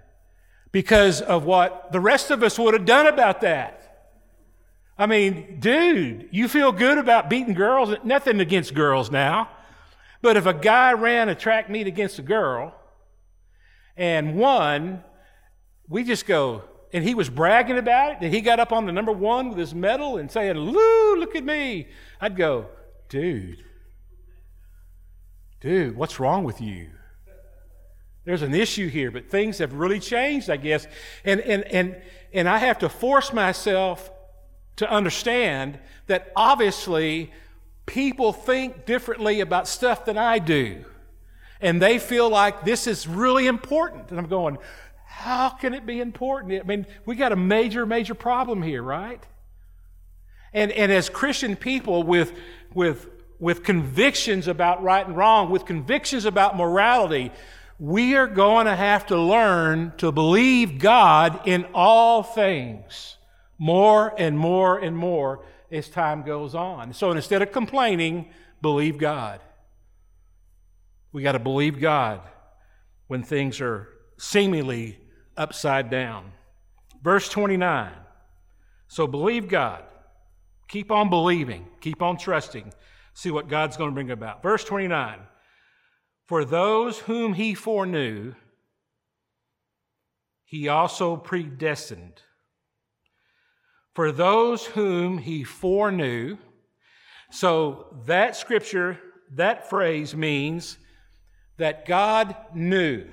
because 0.72 1.20
of 1.20 1.44
what 1.44 1.92
the 1.92 2.00
rest 2.00 2.30
of 2.30 2.42
us 2.42 2.58
would 2.58 2.74
have 2.74 2.86
done 2.86 3.06
about 3.06 3.42
that. 3.42 3.76
I 4.98 5.06
mean, 5.06 5.60
dude, 5.60 6.28
you 6.30 6.48
feel 6.48 6.72
good 6.72 6.98
about 6.98 7.30
beating 7.30 7.54
girls? 7.54 7.94
Nothing 8.04 8.40
against 8.40 8.74
girls 8.74 9.10
now. 9.10 9.48
But 10.22 10.36
if 10.36 10.46
a 10.46 10.52
guy 10.52 10.92
ran 10.92 11.28
a 11.28 11.34
track 11.34 11.70
meet 11.70 11.86
against 11.86 12.18
a 12.18 12.22
girl 12.22 12.74
and 13.96 14.36
won, 14.36 15.02
we 15.88 16.04
just 16.04 16.26
go, 16.26 16.64
and 16.92 17.02
he 17.02 17.14
was 17.14 17.30
bragging 17.30 17.78
about 17.78 18.12
it, 18.12 18.18
and 18.20 18.34
he 18.34 18.40
got 18.40 18.60
up 18.60 18.72
on 18.72 18.84
the 18.84 18.92
number 18.92 19.12
one 19.12 19.48
with 19.48 19.58
his 19.58 19.74
medal 19.74 20.18
and 20.18 20.30
saying, 20.30 20.56
Lou, 20.56 21.16
look 21.16 21.34
at 21.34 21.44
me. 21.44 21.88
I'd 22.20 22.36
go, 22.36 22.66
dude, 23.08 23.64
dude, 25.60 25.96
what's 25.96 26.20
wrong 26.20 26.44
with 26.44 26.60
you? 26.60 26.90
There's 28.24 28.42
an 28.42 28.54
issue 28.54 28.88
here, 28.88 29.10
but 29.10 29.30
things 29.30 29.58
have 29.58 29.72
really 29.72 29.98
changed, 29.98 30.50
I 30.50 30.56
guess. 30.56 30.86
And, 31.24 31.40
and, 31.40 31.64
and, 31.64 31.96
and 32.32 32.48
I 32.48 32.58
have 32.58 32.78
to 32.80 32.88
force 32.88 33.32
myself 33.32 34.10
to 34.76 34.90
understand 34.90 35.78
that 36.06 36.32
obviously 36.36 37.32
people 37.86 38.32
think 38.32 38.86
differently 38.86 39.40
about 39.40 39.66
stuff 39.66 40.04
than 40.04 40.18
I 40.18 40.38
do. 40.38 40.84
And 41.60 41.80
they 41.80 41.98
feel 41.98 42.28
like 42.28 42.64
this 42.64 42.86
is 42.86 43.06
really 43.06 43.46
important. 43.46 44.10
And 44.10 44.18
I'm 44.18 44.26
going, 44.26 44.58
how 45.04 45.50
can 45.50 45.74
it 45.74 45.84
be 45.84 46.00
important? 46.00 46.60
I 46.60 46.64
mean, 46.64 46.86
we 47.04 47.16
got 47.16 47.32
a 47.32 47.36
major, 47.36 47.84
major 47.84 48.14
problem 48.14 48.62
here, 48.62 48.82
right? 48.82 49.22
And, 50.52 50.72
and 50.72 50.90
as 50.90 51.08
Christian 51.08 51.56
people 51.56 52.02
with, 52.02 52.32
with, 52.72 53.08
with 53.38 53.62
convictions 53.62 54.48
about 54.48 54.82
right 54.82 55.06
and 55.06 55.16
wrong, 55.16 55.50
with 55.50 55.64
convictions 55.64 56.24
about 56.24 56.56
morality, 56.56 57.30
we 57.80 58.14
are 58.14 58.26
going 58.26 58.66
to 58.66 58.76
have 58.76 59.06
to 59.06 59.18
learn 59.18 59.94
to 59.96 60.12
believe 60.12 60.78
God 60.78 61.48
in 61.48 61.64
all 61.72 62.22
things 62.22 63.16
more 63.58 64.12
and 64.18 64.38
more 64.38 64.78
and 64.78 64.94
more 64.94 65.46
as 65.72 65.88
time 65.88 66.22
goes 66.22 66.54
on. 66.54 66.92
So 66.92 67.10
instead 67.10 67.40
of 67.40 67.52
complaining, 67.52 68.28
believe 68.60 68.98
God. 68.98 69.40
We 71.10 71.22
got 71.22 71.32
to 71.32 71.38
believe 71.38 71.80
God 71.80 72.20
when 73.06 73.22
things 73.22 73.62
are 73.62 73.88
seemingly 74.18 74.98
upside 75.38 75.88
down. 75.88 76.32
Verse 77.02 77.30
29. 77.30 77.92
So 78.88 79.06
believe 79.06 79.48
God. 79.48 79.84
Keep 80.68 80.90
on 80.90 81.08
believing. 81.08 81.66
Keep 81.80 82.02
on 82.02 82.18
trusting. 82.18 82.74
See 83.14 83.30
what 83.30 83.48
God's 83.48 83.78
going 83.78 83.90
to 83.90 83.94
bring 83.94 84.10
about. 84.10 84.42
Verse 84.42 84.64
29. 84.64 85.18
For 86.30 86.44
those 86.44 87.00
whom 87.00 87.34
he 87.34 87.54
foreknew, 87.54 88.36
he 90.44 90.68
also 90.68 91.16
predestined. 91.16 92.22
For 93.94 94.12
those 94.12 94.64
whom 94.64 95.18
he 95.18 95.42
foreknew, 95.42 96.36
so 97.32 97.96
that 98.06 98.36
scripture, 98.36 98.96
that 99.32 99.68
phrase 99.68 100.14
means 100.14 100.78
that 101.56 101.84
God 101.84 102.36
knew 102.54 103.08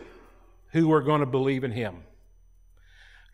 who 0.73 0.87
were 0.87 1.01
going 1.01 1.21
to 1.21 1.25
believe 1.25 1.63
in 1.63 1.71
him. 1.71 2.03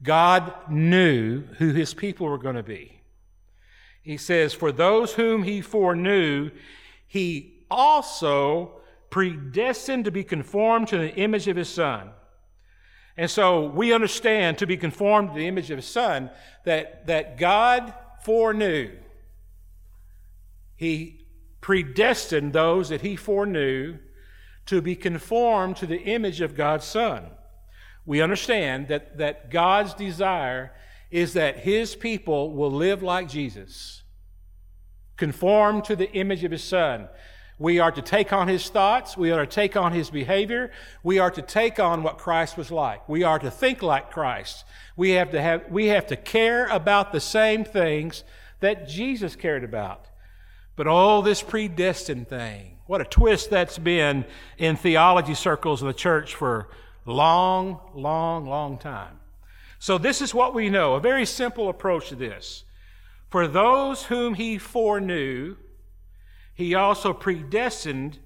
God 0.02 0.54
knew 0.70 1.42
who 1.58 1.74
his 1.74 1.94
people 1.94 2.30
were 2.30 2.38
going 2.38 2.56
to 2.56 2.64
be. 2.64 3.02
He 4.02 4.16
says, 4.16 4.54
For 4.54 4.72
those 4.72 5.12
whom 5.12 5.44
he 5.44 5.60
foreknew, 5.60 6.52
he 7.06 7.66
also 7.70 8.80
predestined 9.14 10.06
to 10.06 10.10
be 10.10 10.24
conformed 10.24 10.88
to 10.88 10.98
the 10.98 11.14
image 11.14 11.48
of 11.48 11.56
his 11.56 11.70
son. 11.70 12.10
And 13.16 13.30
so 13.30 13.68
we 13.68 13.94
understand 13.94 14.58
to 14.58 14.66
be 14.66 14.76
conformed 14.76 15.30
to 15.30 15.36
the 15.36 15.48
image 15.48 15.70
of 15.70 15.78
his 15.78 15.86
son 15.86 16.32
that, 16.66 17.06
that 17.06 17.38
God 17.38 17.94
foreknew. 18.24 18.90
He 20.76 21.28
predestined 21.62 22.54
those 22.54 22.90
that 22.90 23.02
he 23.02 23.16
foreknew 23.16 24.00
to 24.66 24.82
be 24.82 24.96
conformed 24.96 25.76
to 25.76 25.86
the 25.86 26.02
image 26.02 26.42
of 26.42 26.56
God's 26.56 26.86
son. 26.86 27.28
We 28.08 28.20
understand 28.20 28.88
that, 28.88 29.20
that 29.20 29.52
God's 29.52 29.94
desire 29.94 30.74
is 31.12 31.34
that 31.34 31.60
his 31.60 31.96
people 31.96 32.52
will 32.56 32.72
live 32.72 33.04
like 33.04 33.30
Jesus, 33.30 34.02
conformed 35.18 35.84
to 35.84 35.96
the 35.96 36.12
image 36.14 36.44
of 36.44 36.50
his 36.50 36.64
son. 36.64 37.10
We 37.60 37.80
are 37.80 37.92
to 37.92 38.02
take 38.02 38.34
on 38.34 38.48
his 38.48 38.70
thoughts. 38.70 39.16
We 39.16 39.32
are 39.32 39.46
to 39.46 39.52
take 39.52 39.78
on 39.78 39.94
his 39.94 40.10
behavior. 40.10 40.72
We 41.04 41.20
are 41.20 41.32
to 41.32 41.42
take 41.42 41.80
on 41.80 42.04
what 42.04 42.18
Christ 42.18 42.58
was 42.58 42.72
like. 42.72 43.08
We 43.08 43.24
are 43.24 43.40
to 43.40 43.52
think 43.52 43.82
like 43.82 44.12
Christ. 44.12 44.66
We 44.96 45.12
have 45.12 45.32
to 45.32 45.42
have, 45.42 45.70
we 45.70 45.88
have 45.88 46.08
to 46.08 46.16
care 46.16 46.68
about 46.68 47.12
the 47.12 47.20
same 47.20 47.64
things 47.64 48.24
that 48.60 48.88
Jesus 48.88 49.36
cared 49.36 49.64
about. 49.64 50.08
But 50.76 50.88
all 50.88 51.22
this 51.22 51.44
predestined 51.44 52.28
thing, 52.28 52.78
what 52.88 53.02
a 53.02 53.06
twist 53.06 53.50
that's 53.50 53.78
been 53.78 54.26
in 54.58 54.76
theology 54.76 55.36
circles 55.36 55.82
of 55.82 55.88
the 55.88 55.94
church 55.94 56.34
for 56.34 56.70
long, 57.06 57.80
long, 57.94 58.46
long 58.48 58.78
time. 58.78 59.20
So 59.78 59.98
this 59.98 60.22
is 60.22 60.34
what 60.34 60.54
we 60.54 60.70
know, 60.70 60.96
a 60.96 61.00
very 61.00 61.26
simple 61.26 61.70
approach 61.70 62.10
to 62.10 62.16
this. 62.16 62.64
For 63.30 63.48
those 63.48 64.06
whom 64.06 64.36
he 64.36 64.58
foreknew, 64.58 65.58
he 66.54 66.76
also 66.76 67.14
predestined 67.14 68.20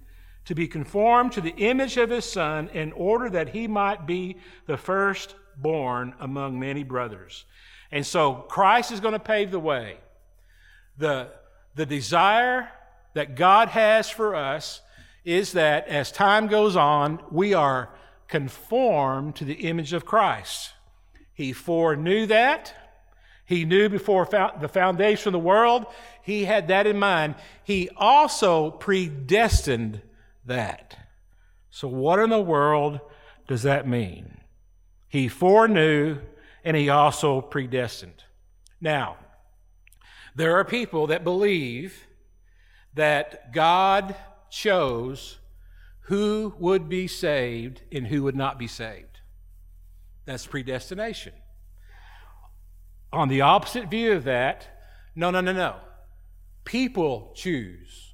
to 0.45 0.55
be 0.55 0.67
conformed 0.67 1.33
to 1.33 1.41
the 1.41 1.55
image 1.57 1.97
of 1.97 2.09
his 2.09 2.25
son 2.25 2.69
in 2.69 2.91
order 2.93 3.29
that 3.29 3.49
he 3.49 3.67
might 3.67 4.07
be 4.07 4.37
the 4.65 4.77
firstborn 4.77 6.13
among 6.19 6.59
many 6.59 6.83
brothers. 6.83 7.45
And 7.91 8.05
so 8.05 8.33
Christ 8.33 8.91
is 8.91 8.99
going 8.99 9.13
to 9.13 9.19
pave 9.19 9.51
the 9.51 9.59
way. 9.59 9.97
The, 10.97 11.31
the 11.75 11.85
desire 11.85 12.69
that 13.13 13.35
God 13.35 13.69
has 13.69 14.09
for 14.09 14.35
us 14.35 14.81
is 15.25 15.53
that 15.53 15.87
as 15.87 16.11
time 16.11 16.47
goes 16.47 16.75
on, 16.75 17.19
we 17.31 17.53
are 17.53 17.89
conformed 18.27 19.35
to 19.35 19.45
the 19.45 19.53
image 19.53 19.93
of 19.93 20.05
Christ. 20.05 20.71
He 21.33 21.53
foreknew 21.53 22.25
that. 22.27 22.73
He 23.45 23.63
knew 23.63 23.89
before 23.89 24.25
the 24.25 24.67
foundation 24.67 25.29
of 25.29 25.33
the 25.33 25.39
world. 25.39 25.85
He 26.27 26.43
had 26.43 26.67
that 26.67 26.85
in 26.85 26.99
mind. 26.99 27.35
He 27.63 27.87
also 27.95 28.69
predestined 28.69 30.01
that. 30.43 30.97
So, 31.69 31.87
what 31.87 32.19
in 32.19 32.29
the 32.29 32.41
world 32.41 32.99
does 33.47 33.63
that 33.63 33.87
mean? 33.87 34.41
He 35.07 35.29
foreknew 35.29 36.17
and 36.65 36.75
he 36.75 36.89
also 36.89 37.39
predestined. 37.39 38.25
Now, 38.81 39.15
there 40.35 40.57
are 40.57 40.65
people 40.65 41.07
that 41.07 41.23
believe 41.23 42.05
that 42.93 43.53
God 43.53 44.13
chose 44.49 45.37
who 46.07 46.55
would 46.59 46.89
be 46.89 47.07
saved 47.07 47.83
and 47.89 48.07
who 48.07 48.23
would 48.23 48.35
not 48.35 48.59
be 48.59 48.67
saved. 48.67 49.21
That's 50.25 50.45
predestination. 50.45 51.31
On 53.13 53.29
the 53.29 53.39
opposite 53.39 53.89
view 53.89 54.11
of 54.11 54.25
that, 54.25 54.67
no, 55.15 55.31
no, 55.31 55.39
no, 55.39 55.53
no. 55.53 55.77
People 56.67 57.31
choose 57.33 58.13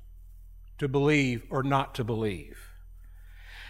to 0.77 0.87
believe 0.87 1.41
or 1.49 1.63
not 1.63 1.95
to 1.95 2.03
believe. 2.03 2.69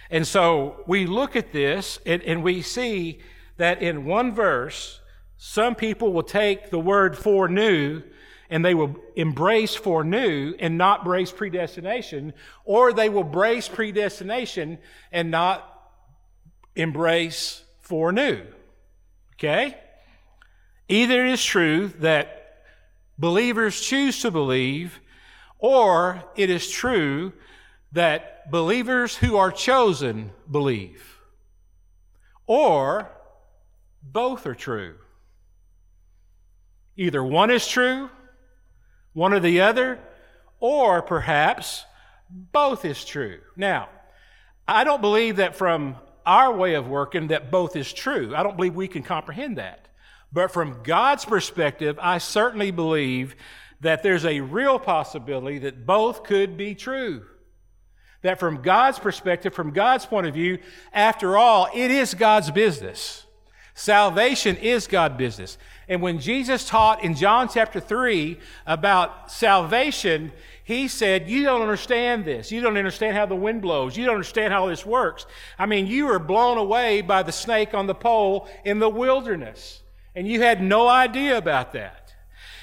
And 0.10 0.28
so 0.28 0.84
we 0.86 1.06
look 1.06 1.38
at 1.38 1.54
this 1.54 2.00
and, 2.06 2.22
and 2.24 2.44
we 2.44 2.62
see 2.62 3.22
that 3.56 3.82
in 3.82 4.04
one 4.04 4.36
verse, 4.36 5.00
some 5.38 5.74
people 5.74 6.12
will 6.12 6.22
take 6.22 6.70
the 6.70 6.82
word 6.82 7.18
foreknew 7.18 8.04
and 8.50 8.66
they 8.66 8.74
will 8.74 8.98
embrace 9.16 9.74
foreknew 9.74 10.54
and 10.60 10.78
not 10.78 11.06
brace 11.06 11.32
predestination, 11.32 12.34
or 12.66 12.92
they 12.92 13.08
will 13.08 13.24
brace 13.24 13.70
predestination 13.70 14.80
and 15.14 15.32
not 15.32 15.92
embrace 16.76 17.64
foreknew. 17.80 18.46
Okay? 19.36 19.78
Either 20.90 21.26
it 21.26 21.32
is 21.32 21.46
true 21.46 21.88
that 22.00 22.43
believers 23.24 23.80
choose 23.80 24.20
to 24.20 24.30
believe, 24.30 25.00
or 25.58 26.22
it 26.36 26.50
is 26.50 26.70
true 26.70 27.32
that 27.94 28.52
believers 28.52 29.16
who 29.16 29.38
are 29.38 29.50
chosen 29.50 30.30
believe. 30.52 31.22
Or 32.48 33.10
both 34.02 34.46
are 34.46 34.54
true. 34.54 34.96
Either 36.98 37.24
one 37.24 37.50
is 37.50 37.66
true, 37.66 38.10
one 39.14 39.32
or 39.32 39.40
the 39.40 39.62
other, 39.62 40.00
or 40.60 41.02
perhaps 41.02 41.86
both 42.30 42.84
is 42.84 43.06
true. 43.06 43.40
Now, 43.56 43.88
I 44.68 44.84
don't 44.84 45.00
believe 45.00 45.38
that 45.38 45.56
from 45.56 45.96
our 46.26 46.54
way 46.54 46.74
of 46.74 46.90
working 46.90 47.30
that 47.30 47.52
both 47.52 47.78
is 47.78 47.94
true. 47.94 48.36
I 48.36 48.44
don't 48.44 48.58
believe 48.58 48.76
we 48.76 48.90
can 48.90 49.02
comprehend 49.02 49.60
that. 49.60 49.83
But 50.34 50.52
from 50.52 50.82
God's 50.84 51.26
perspective, 51.26 52.00
I 52.02 52.18
certainly 52.18 52.72
believe 52.72 53.36
that 53.82 54.02
there's 54.02 54.26
a 54.26 54.42
real 54.42 54.80
possibility 54.80 55.60
that 55.60 55.86
both 55.86 56.24
could 56.24 56.58
be 56.58 56.74
true. 56.74 57.26
That 58.24 58.40
from 58.40 58.62
God's 58.62 58.98
perspective, 58.98 59.54
from 59.54 59.72
God's 59.72 60.06
point 60.06 60.26
of 60.26 60.34
view, 60.34 60.58
after 60.92 61.38
all, 61.38 61.68
it 61.74 61.92
is 61.92 62.14
God's 62.16 62.50
business. 62.50 63.26
Salvation 63.76 64.56
is 64.58 64.88
God's 64.88 65.18
business. 65.18 65.58
And 65.88 66.02
when 66.02 66.20
Jesus 66.20 66.68
taught 66.68 67.04
in 67.04 67.16
John 67.16 67.50
chapter 67.50 67.80
3 67.80 68.40
about 68.66 69.32
salvation, 69.32 70.32
he 70.64 70.88
said, 70.88 71.30
You 71.30 71.44
don't 71.44 71.62
understand 71.62 72.24
this. 72.24 72.52
You 72.52 72.62
don't 72.62 72.78
understand 72.78 73.18
how 73.18 73.26
the 73.26 73.36
wind 73.36 73.62
blows. 73.62 73.98
You 73.98 74.06
don't 74.06 74.16
understand 74.16 74.54
how 74.54 74.68
this 74.68 74.86
works. 74.86 75.26
I 75.60 75.66
mean, 75.66 75.88
you 75.88 76.08
were 76.08 76.20
blown 76.20 76.58
away 76.58 77.02
by 77.02 77.24
the 77.24 77.32
snake 77.32 77.74
on 77.74 77.88
the 77.88 77.96
pole 77.96 78.48
in 78.64 78.80
the 78.80 78.90
wilderness. 78.90 79.83
And 80.16 80.28
you 80.28 80.42
had 80.42 80.62
no 80.62 80.88
idea 80.88 81.38
about 81.38 81.74
that. 81.74 82.14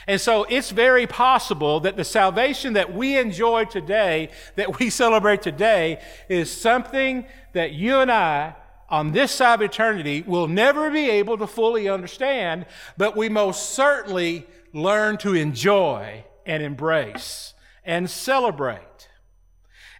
And 0.07 0.21
so 0.21 0.45
it's 0.49 0.71
very 0.71 1.07
possible 1.07 1.80
that 1.80 1.97
the 1.97 2.04
salvation 2.04 2.73
that 2.73 2.95
we 2.95 3.16
enjoy 3.16 3.64
today, 3.64 4.30
that 4.57 4.78
we 4.78 4.90
celebrate 5.02 5.42
today, 5.42 6.02
is 6.28 6.50
something 6.50 7.26
that 7.52 7.73
you 7.73 7.97
and 7.97 8.11
I 8.11 8.54
on 8.88 9.12
this 9.12 9.30
side 9.30 9.54
of 9.54 9.62
eternity 9.62 10.25
we'll 10.26 10.49
never 10.49 10.90
be 10.90 11.09
able 11.11 11.38
to 11.38 11.47
fully 11.47 11.88
understand, 11.88 12.66
but 12.97 13.16
we 13.16 13.28
most 13.28 13.71
certainly 13.71 14.47
learn 14.73 15.16
to 15.19 15.35
enjoy 15.35 16.25
and 16.45 16.62
embrace 16.62 17.54
and 17.85 18.11
celebrate. 18.11 19.09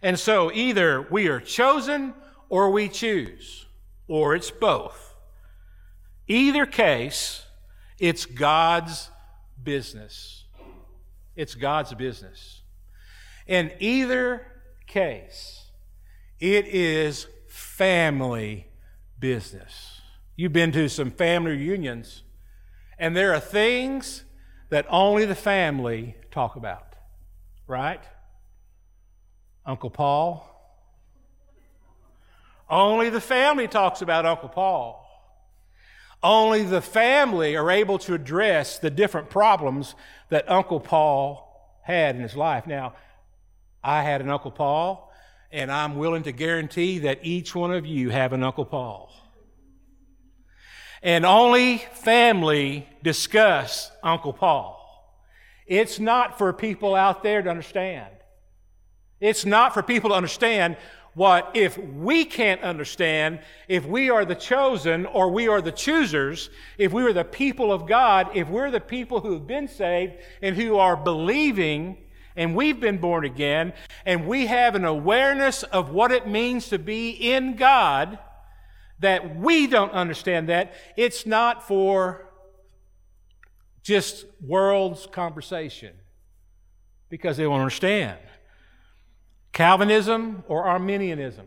And 0.01 0.19
so 0.19 0.51
either 0.51 1.07
we 1.09 1.27
are 1.27 1.39
chosen 1.39 2.13
or 2.49 2.69
we 2.69 2.89
choose, 2.89 3.65
or 4.07 4.35
it's 4.35 4.51
both. 4.51 5.10
Either 6.31 6.65
case, 6.65 7.45
it's 7.99 8.25
God's 8.25 9.09
business. 9.61 10.45
It's 11.35 11.55
God's 11.55 11.93
business. 11.93 12.61
In 13.47 13.69
either 13.81 14.47
case, 14.87 15.65
it 16.39 16.67
is 16.67 17.27
family 17.49 18.67
business. 19.19 19.99
You've 20.37 20.53
been 20.53 20.71
to 20.71 20.87
some 20.87 21.11
family 21.11 21.51
reunions, 21.51 22.23
and 22.97 23.13
there 23.13 23.33
are 23.33 23.41
things 23.41 24.23
that 24.69 24.85
only 24.87 25.25
the 25.25 25.35
family 25.35 26.15
talk 26.31 26.55
about, 26.55 26.95
right? 27.67 28.05
Uncle 29.65 29.89
Paul. 29.89 30.47
Only 32.69 33.09
the 33.09 33.19
family 33.19 33.67
talks 33.67 34.01
about 34.01 34.25
Uncle 34.25 34.47
Paul. 34.47 35.00
Only 36.23 36.63
the 36.63 36.81
family 36.81 37.55
are 37.55 37.71
able 37.71 37.97
to 37.99 38.13
address 38.13 38.77
the 38.77 38.91
different 38.91 39.29
problems 39.29 39.95
that 40.29 40.49
Uncle 40.49 40.79
Paul 40.79 41.79
had 41.83 42.15
in 42.15 42.21
his 42.21 42.35
life. 42.35 42.67
Now, 42.67 42.93
I 43.83 44.03
had 44.03 44.21
an 44.21 44.29
Uncle 44.29 44.51
Paul, 44.51 45.11
and 45.51 45.71
I'm 45.71 45.95
willing 45.95 46.23
to 46.23 46.31
guarantee 46.31 46.99
that 46.99 47.19
each 47.23 47.55
one 47.55 47.73
of 47.73 47.85
you 47.85 48.09
have 48.09 48.33
an 48.33 48.43
Uncle 48.43 48.65
Paul. 48.65 49.11
And 51.01 51.25
only 51.25 51.79
family 51.93 52.87
discuss 53.01 53.91
Uncle 54.03 54.33
Paul. 54.33 54.77
It's 55.65 55.99
not 55.99 56.37
for 56.37 56.53
people 56.53 56.93
out 56.93 57.23
there 57.23 57.41
to 57.41 57.49
understand. 57.49 58.11
It's 59.19 59.45
not 59.45 59.73
for 59.73 59.81
people 59.81 60.11
to 60.11 60.15
understand 60.15 60.77
what 61.13 61.51
if 61.53 61.77
we 61.77 62.23
can't 62.23 62.61
understand, 62.61 63.39
if 63.67 63.85
we 63.85 64.09
are 64.09 64.23
the 64.23 64.35
chosen 64.35 65.05
or 65.05 65.29
we 65.29 65.47
are 65.47 65.61
the 65.61 65.71
choosers, 65.71 66.49
if 66.77 66.93
we 66.93 67.03
are 67.03 67.13
the 67.13 67.25
people 67.25 67.73
of 67.73 67.85
God, 67.85 68.29
if 68.33 68.47
we're 68.47 68.71
the 68.71 68.79
people 68.79 69.19
who 69.19 69.33
have 69.33 69.45
been 69.45 69.67
saved 69.67 70.13
and 70.41 70.55
who 70.55 70.77
are 70.77 70.95
believing 70.95 71.97
and 72.35 72.55
we've 72.55 72.79
been 72.79 72.97
born 72.97 73.25
again 73.25 73.73
and 74.05 74.25
we 74.25 74.45
have 74.45 74.75
an 74.75 74.85
awareness 74.85 75.63
of 75.63 75.91
what 75.91 76.11
it 76.11 76.27
means 76.27 76.69
to 76.69 76.79
be 76.79 77.09
in 77.09 77.57
God, 77.57 78.17
that 78.99 79.35
we 79.35 79.67
don't 79.67 79.91
understand 79.91 80.47
that, 80.47 80.73
it's 80.95 81.25
not 81.25 81.67
for 81.67 82.29
just 83.83 84.25
world's 84.39 85.07
conversation 85.07 85.93
because 87.09 87.35
they 87.35 87.47
won't 87.47 87.61
understand. 87.61 88.19
Calvinism 89.53 90.43
or 90.47 90.65
Arminianism. 90.65 91.45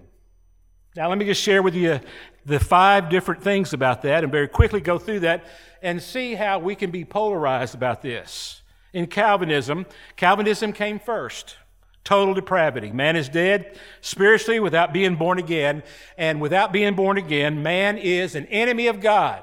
Now, 0.97 1.09
let 1.09 1.19
me 1.19 1.25
just 1.25 1.43
share 1.43 1.63
with 1.63 1.75
you 1.75 2.01
the 2.47 2.61
five 2.61 3.09
different 3.09 3.43
things 3.43 3.73
about 3.73 4.03
that 4.03 4.23
and 4.23 4.31
very 4.31 4.47
quickly 4.47 4.81
go 4.81 4.99
through 4.99 5.21
that 5.21 5.45
and 5.83 6.01
see 6.01 6.35
how 6.35 6.59
we 6.59 6.75
can 6.75 6.91
be 6.91 7.05
polarized 7.05 7.75
about 7.75 8.03
this. 8.03 8.63
In 8.93 9.07
Calvinism, 9.07 9.87
Calvinism 10.17 10.73
came 10.73 11.01
first. 11.01 11.57
Total 12.05 12.35
depravity. 12.35 12.93
Man 12.93 13.17
is 13.17 13.31
dead 13.31 13.79
spiritually 14.03 14.61
without 14.61 14.93
being 14.93 15.17
born 15.17 15.39
again. 15.39 15.83
And 16.19 16.41
without 16.41 16.71
being 16.71 16.95
born 16.95 17.17
again, 17.17 17.63
man 17.63 17.97
is 17.97 18.35
an 18.35 18.47
enemy 18.47 18.87
of 18.87 19.01
God. 19.01 19.43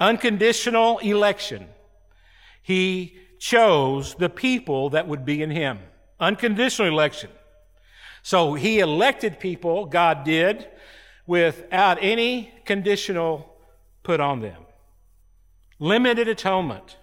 Unconditional 0.00 0.98
election. 0.98 1.68
He 2.62 3.18
chose 3.38 4.14
the 4.14 4.30
people 4.30 4.90
that 4.90 5.06
would 5.06 5.24
be 5.24 5.42
in 5.42 5.50
him. 5.50 5.78
Unconditional 6.18 6.88
election. 6.88 7.30
So 8.26 8.54
he 8.54 8.80
elected 8.80 9.38
people, 9.38 9.86
God 9.86 10.24
did, 10.24 10.66
without 11.28 11.98
any 12.00 12.52
conditional 12.64 13.48
put 14.02 14.18
on 14.18 14.40
them. 14.40 14.64
Limited 15.78 16.26
atonement. 16.26 16.96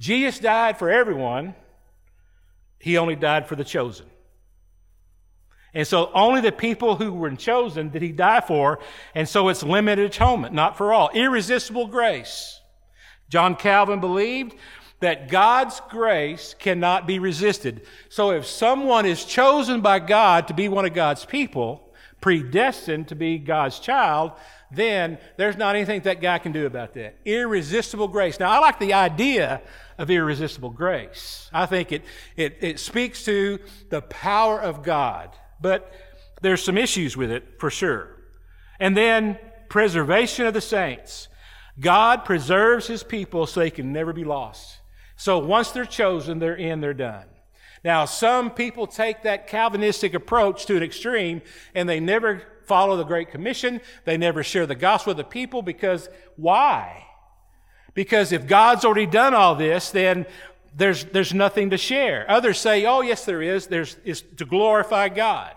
Jesus 0.00 0.38
died 0.38 0.78
for 0.78 0.90
everyone, 0.90 1.54
he 2.78 2.98
only 2.98 3.16
died 3.16 3.48
for 3.48 3.56
the 3.56 3.64
chosen. 3.64 4.04
And 5.72 5.86
so 5.86 6.10
only 6.12 6.42
the 6.42 6.52
people 6.52 6.96
who 6.96 7.10
were 7.14 7.34
chosen 7.36 7.88
did 7.88 8.02
he 8.02 8.12
die 8.12 8.42
for, 8.42 8.80
and 9.14 9.26
so 9.26 9.48
it's 9.48 9.62
limited 9.62 10.04
atonement, 10.04 10.52
not 10.52 10.76
for 10.76 10.92
all. 10.92 11.08
Irresistible 11.14 11.86
grace. 11.86 12.60
John 13.30 13.56
Calvin 13.56 14.00
believed 14.00 14.54
that 15.00 15.28
God's 15.28 15.80
grace 15.88 16.54
cannot 16.58 17.06
be 17.06 17.18
resisted. 17.18 17.86
So 18.08 18.30
if 18.30 18.46
someone 18.46 19.06
is 19.06 19.24
chosen 19.24 19.80
by 19.80 19.98
God 19.98 20.48
to 20.48 20.54
be 20.54 20.68
one 20.68 20.84
of 20.84 20.94
God's 20.94 21.24
people, 21.24 21.92
predestined 22.20 23.08
to 23.08 23.14
be 23.14 23.38
God's 23.38 23.78
child, 23.78 24.32
then 24.70 25.18
there's 25.36 25.56
not 25.56 25.74
anything 25.74 26.02
that 26.02 26.20
guy 26.20 26.38
can 26.38 26.52
do 26.52 26.66
about 26.66 26.94
that. 26.94 27.16
Irresistible 27.24 28.08
grace. 28.08 28.38
Now, 28.38 28.50
I 28.50 28.58
like 28.58 28.78
the 28.78 28.92
idea 28.92 29.62
of 29.98 30.10
irresistible 30.10 30.70
grace. 30.70 31.48
I 31.52 31.66
think 31.66 31.92
it, 31.92 32.04
it, 32.36 32.58
it 32.60 32.78
speaks 32.78 33.24
to 33.24 33.58
the 33.88 34.02
power 34.02 34.60
of 34.60 34.82
God, 34.82 35.34
but 35.60 35.92
there's 36.42 36.62
some 36.62 36.78
issues 36.78 37.16
with 37.16 37.30
it 37.30 37.58
for 37.58 37.70
sure. 37.70 38.16
And 38.78 38.96
then 38.96 39.38
preservation 39.68 40.46
of 40.46 40.54
the 40.54 40.60
saints. 40.60 41.28
God 41.78 42.24
preserves 42.24 42.86
his 42.86 43.02
people 43.02 43.46
so 43.46 43.60
they 43.60 43.70
can 43.70 43.92
never 43.92 44.12
be 44.12 44.24
lost. 44.24 44.79
So 45.20 45.38
once 45.38 45.70
they're 45.70 45.84
chosen, 45.84 46.38
they're 46.38 46.56
in, 46.56 46.80
they're 46.80 46.94
done. 46.94 47.26
Now, 47.84 48.06
some 48.06 48.50
people 48.50 48.86
take 48.86 49.24
that 49.24 49.48
Calvinistic 49.48 50.14
approach 50.14 50.64
to 50.64 50.78
an 50.78 50.82
extreme 50.82 51.42
and 51.74 51.86
they 51.86 52.00
never 52.00 52.40
follow 52.64 52.96
the 52.96 53.04
Great 53.04 53.30
Commission. 53.30 53.82
They 54.06 54.16
never 54.16 54.42
share 54.42 54.64
the 54.64 54.74
gospel 54.74 55.10
with 55.10 55.18
the 55.18 55.24
people 55.24 55.60
because 55.60 56.08
why? 56.36 57.04
Because 57.92 58.32
if 58.32 58.46
God's 58.46 58.86
already 58.86 59.04
done 59.04 59.34
all 59.34 59.54
this, 59.56 59.90
then 59.90 60.24
there's, 60.74 61.04
there's 61.04 61.34
nothing 61.34 61.68
to 61.68 61.76
share. 61.76 62.24
Others 62.26 62.58
say, 62.58 62.86
oh, 62.86 63.02
yes, 63.02 63.26
there 63.26 63.42
is. 63.42 63.66
There's, 63.66 63.98
is 64.06 64.22
to 64.38 64.46
glorify 64.46 65.10
God. 65.10 65.54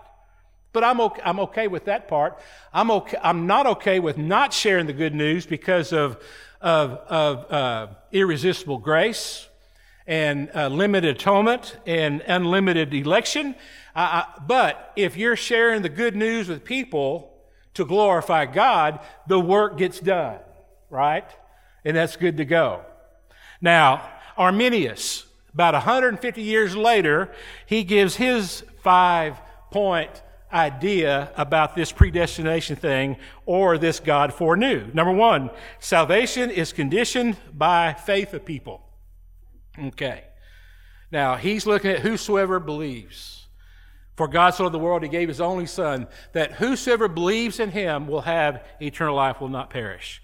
But 0.74 0.84
I'm 0.84 1.00
okay, 1.00 1.22
I'm 1.24 1.40
okay 1.40 1.68
with 1.68 1.86
that 1.86 2.06
part. 2.06 2.38
I'm, 2.70 2.90
okay, 2.90 3.16
I'm 3.22 3.46
not 3.46 3.66
okay 3.66 3.98
with 3.98 4.18
not 4.18 4.52
sharing 4.52 4.84
the 4.84 4.92
good 4.92 5.14
news 5.14 5.46
because 5.46 5.94
of, 5.94 6.22
of, 6.60 6.90
of 7.08 7.50
uh, 7.50 7.86
irresistible 8.12 8.76
grace 8.76 9.48
and 10.06 10.50
uh, 10.54 10.68
limited 10.68 11.16
atonement 11.16 11.76
and 11.86 12.22
unlimited 12.26 12.92
election. 12.92 13.54
Uh, 13.94 14.24
but 14.46 14.92
if 14.96 15.16
you're 15.16 15.36
sharing 15.36 15.82
the 15.82 15.88
good 15.88 16.14
news 16.14 16.48
with 16.48 16.64
people 16.64 17.32
to 17.74 17.84
glorify 17.84 18.46
God, 18.46 19.00
the 19.26 19.40
work 19.40 19.78
gets 19.78 20.00
done, 20.00 20.38
right? 20.90 21.28
And 21.84 21.96
that's 21.96 22.16
good 22.16 22.36
to 22.36 22.44
go. 22.44 22.84
Now, 23.60 24.10
Arminius, 24.36 25.26
about 25.52 25.74
150 25.74 26.42
years 26.42 26.76
later, 26.76 27.32
he 27.66 27.84
gives 27.84 28.16
his 28.16 28.64
five 28.82 29.40
point 29.70 30.22
idea 30.52 31.32
about 31.36 31.74
this 31.74 31.90
predestination 31.90 32.76
thing 32.76 33.16
or 33.44 33.76
this 33.76 33.98
God 33.98 34.32
foreknew. 34.32 34.86
Number 34.94 35.12
one, 35.12 35.50
salvation 35.80 36.50
is 36.50 36.72
conditioned 36.72 37.36
by 37.52 37.92
faith 37.92 38.34
of 38.34 38.44
people. 38.44 38.83
Okay. 39.78 40.24
Now, 41.10 41.36
he's 41.36 41.66
looking 41.66 41.90
at 41.90 42.00
whosoever 42.00 42.58
believes. 42.58 43.46
For 44.16 44.28
God 44.28 44.50
so 44.50 44.64
loved 44.64 44.74
the 44.74 44.78
world, 44.78 45.02
he 45.02 45.08
gave 45.08 45.28
his 45.28 45.40
only 45.40 45.66
Son, 45.66 46.06
that 46.32 46.52
whosoever 46.52 47.08
believes 47.08 47.58
in 47.58 47.70
him 47.70 48.06
will 48.06 48.22
have 48.22 48.64
eternal 48.80 49.16
life, 49.16 49.40
will 49.40 49.48
not 49.48 49.70
perish. 49.70 50.22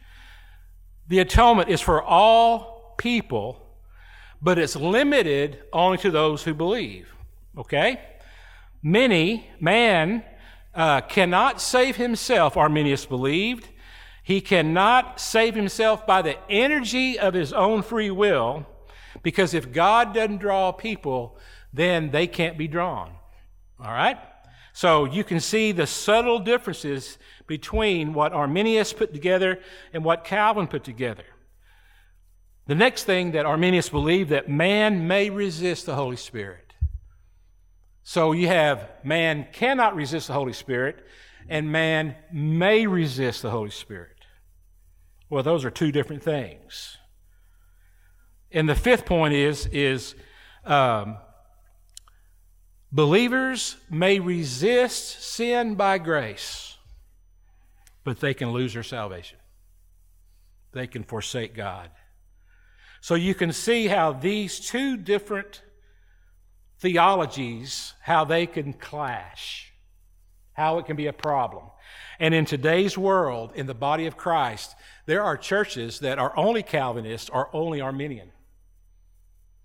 The 1.08 1.18
atonement 1.18 1.68
is 1.68 1.80
for 1.80 2.02
all 2.02 2.94
people, 2.98 3.66
but 4.40 4.58
it's 4.58 4.76
limited 4.76 5.58
only 5.72 5.98
to 5.98 6.10
those 6.10 6.44
who 6.44 6.54
believe. 6.54 7.12
Okay? 7.58 8.00
Many, 8.82 9.48
man 9.58 10.24
uh, 10.72 11.00
cannot 11.02 11.60
save 11.60 11.96
himself, 11.96 12.56
Arminius 12.56 13.06
believed. 13.06 13.68
He 14.22 14.40
cannot 14.40 15.20
save 15.20 15.56
himself 15.56 16.06
by 16.06 16.22
the 16.22 16.36
energy 16.48 17.18
of 17.18 17.34
his 17.34 17.52
own 17.52 17.82
free 17.82 18.10
will 18.10 18.66
because 19.22 19.54
if 19.54 19.72
God 19.72 20.14
doesn't 20.14 20.38
draw 20.38 20.72
people, 20.72 21.38
then 21.72 22.10
they 22.10 22.26
can't 22.26 22.58
be 22.58 22.68
drawn. 22.68 23.12
All 23.78 23.92
right? 23.92 24.18
So 24.72 25.04
you 25.04 25.24
can 25.24 25.40
see 25.40 25.72
the 25.72 25.86
subtle 25.86 26.38
differences 26.38 27.18
between 27.46 28.12
what 28.14 28.32
Arminius 28.32 28.92
put 28.92 29.12
together 29.12 29.60
and 29.92 30.04
what 30.04 30.24
Calvin 30.24 30.68
put 30.68 30.84
together. 30.84 31.24
The 32.66 32.74
next 32.76 33.04
thing 33.04 33.32
that 33.32 33.46
Arminius 33.46 33.88
believed 33.88 34.30
that 34.30 34.48
man 34.48 35.08
may 35.08 35.28
resist 35.28 35.86
the 35.86 35.96
Holy 35.96 36.16
Spirit. 36.16 36.72
So 38.04 38.32
you 38.32 38.46
have 38.46 38.88
man 39.02 39.48
cannot 39.52 39.96
resist 39.96 40.28
the 40.28 40.34
Holy 40.34 40.52
Spirit, 40.52 41.04
and 41.48 41.72
man 41.72 42.14
may 42.32 42.86
resist 42.86 43.42
the 43.42 43.50
Holy 43.50 43.70
Spirit. 43.70 44.16
Well, 45.28 45.42
those 45.42 45.64
are 45.64 45.70
two 45.70 45.92
different 45.92 46.22
things. 46.22 46.96
And 48.52 48.68
the 48.68 48.74
fifth 48.74 49.06
point 49.06 49.34
is, 49.34 49.66
is 49.66 50.14
um, 50.64 51.16
believers 52.90 53.76
may 53.88 54.18
resist 54.18 55.22
sin 55.22 55.74
by 55.74 55.98
grace, 55.98 56.76
but 58.04 58.20
they 58.20 58.34
can 58.34 58.50
lose 58.50 58.74
their 58.74 58.82
salvation. 58.82 59.38
They 60.72 60.86
can 60.86 61.04
forsake 61.04 61.54
God. 61.54 61.90
So 63.00 63.14
you 63.14 63.34
can 63.34 63.52
see 63.52 63.86
how 63.86 64.12
these 64.12 64.60
two 64.60 64.96
different 64.96 65.62
theologies, 66.78 67.94
how 68.02 68.24
they 68.24 68.46
can 68.46 68.72
clash, 68.72 69.72
how 70.52 70.78
it 70.78 70.86
can 70.86 70.96
be 70.96 71.06
a 71.06 71.12
problem. 71.12 71.64
And 72.18 72.34
in 72.34 72.44
today's 72.44 72.98
world, 72.98 73.52
in 73.54 73.66
the 73.66 73.74
body 73.74 74.06
of 74.06 74.16
Christ, 74.16 74.74
there 75.06 75.22
are 75.22 75.36
churches 75.36 76.00
that 76.00 76.18
are 76.18 76.36
only 76.36 76.62
Calvinist 76.62 77.30
or 77.32 77.48
only 77.54 77.80
Arminian. 77.80 78.30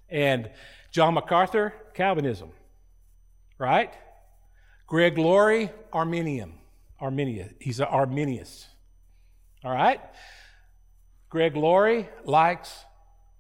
And 0.10 0.50
John 0.92 1.14
MacArthur, 1.16 1.74
Calvinism, 1.94 2.50
right? 3.58 3.94
Greg 4.88 5.18
Laurie, 5.18 5.72
Arminian. 5.92 6.54
Arminian. 7.00 7.56
He's 7.60 7.80
an 7.80 7.88
Arminius. 7.88 8.68
All 9.64 9.72
right? 9.72 10.00
Greg 11.30 11.56
Laurie 11.56 12.08
likes 12.24 12.86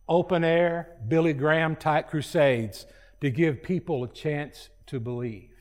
open 0.07 0.43
air, 0.43 0.97
Billy 1.07 1.33
Graham 1.33 1.75
type 1.75 2.09
crusades 2.09 2.85
to 3.21 3.29
give 3.29 3.63
people 3.63 4.03
a 4.03 4.07
chance 4.07 4.69
to 4.87 4.99
believe. 4.99 5.51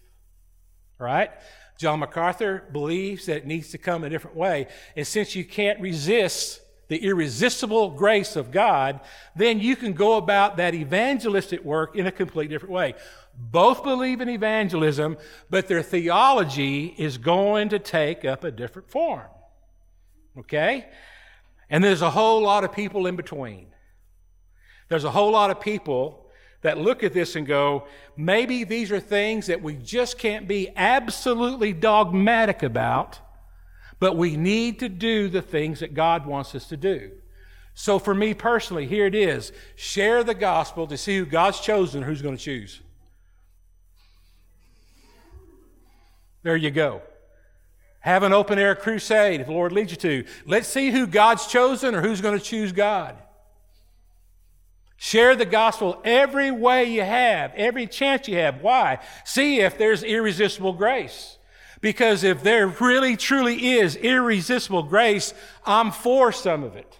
All 1.00 1.06
right? 1.06 1.30
John 1.78 2.00
MacArthur 2.00 2.64
believes 2.72 3.26
that 3.26 3.38
it 3.38 3.46
needs 3.46 3.70
to 3.70 3.78
come 3.78 4.04
a 4.04 4.10
different 4.10 4.36
way. 4.36 4.68
And 4.96 5.06
since 5.06 5.34
you 5.34 5.44
can't 5.44 5.80
resist 5.80 6.60
the 6.88 7.04
irresistible 7.04 7.90
grace 7.90 8.36
of 8.36 8.50
God, 8.50 9.00
then 9.34 9.60
you 9.60 9.76
can 9.76 9.92
go 9.92 10.16
about 10.16 10.56
that 10.58 10.74
evangelistic 10.74 11.64
work 11.64 11.96
in 11.96 12.06
a 12.06 12.12
completely 12.12 12.52
different 12.52 12.72
way. 12.72 12.94
Both 13.36 13.82
believe 13.82 14.20
in 14.20 14.28
evangelism, 14.28 15.16
but 15.50 15.66
their 15.66 15.82
theology 15.82 16.94
is 16.98 17.18
going 17.18 17.70
to 17.70 17.78
take 17.78 18.24
up 18.24 18.44
a 18.44 18.50
different 18.50 18.90
form. 18.90 19.26
Okay? 20.38 20.86
And 21.70 21.82
there's 21.82 22.02
a 22.02 22.10
whole 22.10 22.42
lot 22.42 22.64
of 22.64 22.72
people 22.72 23.06
in 23.06 23.16
between. 23.16 23.68
There's 24.88 25.04
a 25.04 25.10
whole 25.10 25.32
lot 25.32 25.50
of 25.50 25.60
people 25.60 26.26
that 26.60 26.78
look 26.78 27.02
at 27.02 27.12
this 27.12 27.36
and 27.36 27.46
go, 27.46 27.86
maybe 28.16 28.64
these 28.64 28.90
are 28.90 29.00
things 29.00 29.46
that 29.48 29.62
we 29.62 29.74
just 29.74 30.18
can't 30.18 30.48
be 30.48 30.70
absolutely 30.76 31.72
dogmatic 31.72 32.62
about 32.62 33.18
but 34.00 34.16
we 34.16 34.36
need 34.36 34.78
to 34.80 34.88
do 34.88 35.28
the 35.28 35.42
things 35.42 35.80
that 35.80 35.94
God 35.94 36.26
wants 36.26 36.54
us 36.54 36.66
to 36.68 36.76
do. 36.76 37.12
So 37.74 37.98
for 37.98 38.14
me 38.14 38.34
personally, 38.34 38.86
here 38.86 39.06
it 39.06 39.14
is 39.14 39.52
share 39.74 40.22
the 40.22 40.34
gospel 40.34 40.86
to 40.86 40.96
see 40.96 41.18
who 41.18 41.26
God's 41.26 41.60
chosen 41.60 42.02
who's 42.02 42.22
going 42.22 42.36
to 42.36 42.42
choose. 42.42 42.80
There 46.42 46.56
you 46.56 46.70
go. 46.70 47.02
Have 48.00 48.22
an 48.22 48.34
open 48.34 48.58
air 48.58 48.74
crusade 48.74 49.40
if 49.40 49.46
the 49.46 49.52
Lord 49.52 49.72
leads 49.72 49.90
you 49.90 49.96
to. 49.96 50.24
Let's 50.44 50.68
see 50.68 50.90
who 50.90 51.06
God's 51.06 51.46
chosen 51.46 51.94
or 51.94 52.02
who's 52.02 52.20
going 52.20 52.38
to 52.38 52.44
choose 52.44 52.70
God. 52.70 53.16
Share 54.96 55.34
the 55.34 55.46
gospel 55.46 56.00
every 56.04 56.50
way 56.50 56.84
you 56.84 57.02
have, 57.02 57.52
every 57.56 57.86
chance 57.86 58.28
you 58.28 58.36
have. 58.36 58.60
Why? 58.60 59.00
See 59.24 59.60
if 59.60 59.76
there's 59.78 60.02
irresistible 60.02 60.74
grace. 60.74 61.38
Because 61.84 62.24
if 62.24 62.42
there 62.42 62.66
really 62.66 63.14
truly 63.14 63.72
is 63.72 63.94
irresistible 63.94 64.84
grace, 64.84 65.34
I'm 65.66 65.90
for 65.90 66.32
some 66.32 66.64
of 66.64 66.76
it. 66.76 66.98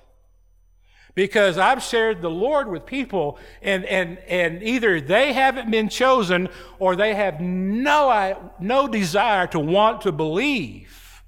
Because 1.14 1.56
I've 1.56 1.82
shared 1.82 2.20
the 2.20 2.28
Lord 2.28 2.68
with 2.68 2.84
people 2.84 3.38
and, 3.62 3.86
and, 3.86 4.18
and 4.28 4.62
either 4.62 5.00
they 5.00 5.32
haven't 5.32 5.70
been 5.70 5.88
chosen 5.88 6.50
or 6.78 6.96
they 6.96 7.14
have 7.14 7.40
no, 7.40 8.10
uh, 8.10 8.34
no 8.60 8.86
desire 8.86 9.46
to 9.46 9.58
want 9.58 10.02
to 10.02 10.12
believe 10.12 11.22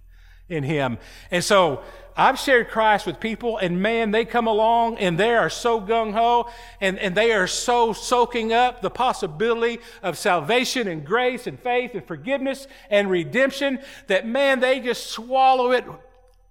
in 0.50 0.62
Him. 0.62 0.98
And 1.30 1.42
so 1.42 1.82
I've 2.16 2.38
shared 2.38 2.70
Christ 2.70 3.06
with 3.06 3.20
people, 3.20 3.58
and 3.58 3.82
man, 3.82 4.10
they 4.10 4.24
come 4.24 4.46
along 4.46 4.96
and 4.98 5.18
they 5.18 5.34
are 5.34 5.50
so 5.50 5.80
gung 5.80 6.12
ho 6.12 6.48
and, 6.80 6.98
and 6.98 7.14
they 7.14 7.32
are 7.32 7.46
so 7.46 7.92
soaking 7.92 8.54
up 8.54 8.80
the 8.80 8.90
possibility 8.90 9.80
of 10.02 10.16
salvation 10.16 10.88
and 10.88 11.04
grace 11.04 11.46
and 11.46 11.60
faith 11.60 11.90
and 11.94 12.06
forgiveness 12.06 12.66
and 12.88 13.10
redemption 13.10 13.80
that 14.06 14.26
man, 14.26 14.60
they 14.60 14.80
just 14.80 15.08
swallow 15.08 15.72
it 15.72 15.84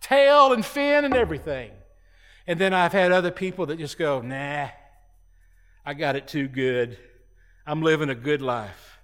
tail 0.02 0.54
and 0.54 0.64
fin 0.64 1.04
and 1.04 1.16
everything. 1.16 1.72
And 2.46 2.60
then 2.60 2.74
I've 2.74 2.94
had 2.94 3.12
other 3.12 3.32
people 3.32 3.66
that 3.68 3.80
just 3.80 3.98
go, 3.98 4.22
nah, 4.22 4.70
I 5.84 5.94
got 5.96 6.16
it 6.16 6.28
too 6.28 6.48
good. 6.48 6.98
I'm 7.66 7.82
living 7.82 8.10
a 8.10 8.16
good 8.16 8.44
life. 8.44 9.00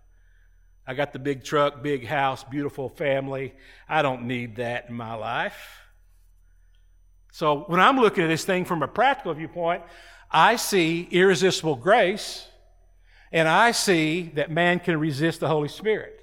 I 0.85 0.93
got 0.93 1.11
the 1.11 1.19
big 1.19 1.43
truck, 1.43 1.81
big 1.81 2.05
house, 2.05 2.43
beautiful 2.43 2.89
family. 2.89 3.53
I 3.89 4.03
don't 4.03 4.27
need 4.27 4.57
that 4.57 4.89
in 4.89 4.95
my 4.95 5.15
life. 5.15 5.80
So 7.31 7.61
when 7.67 7.79
I'm 7.79 7.97
looking 7.97 8.23
at 8.23 8.27
this 8.27 8.45
thing 8.45 8.65
from 8.65 8.83
a 8.83 8.87
practical 8.87 9.33
viewpoint, 9.33 9.83
I 10.29 10.57
see 10.57 11.07
irresistible 11.11 11.75
grace 11.75 12.47
and 13.31 13.47
I 13.47 13.71
see 13.71 14.31
that 14.35 14.51
man 14.51 14.79
can 14.79 14.99
resist 14.99 15.39
the 15.39 15.47
Holy 15.47 15.69
Spirit. 15.69 16.19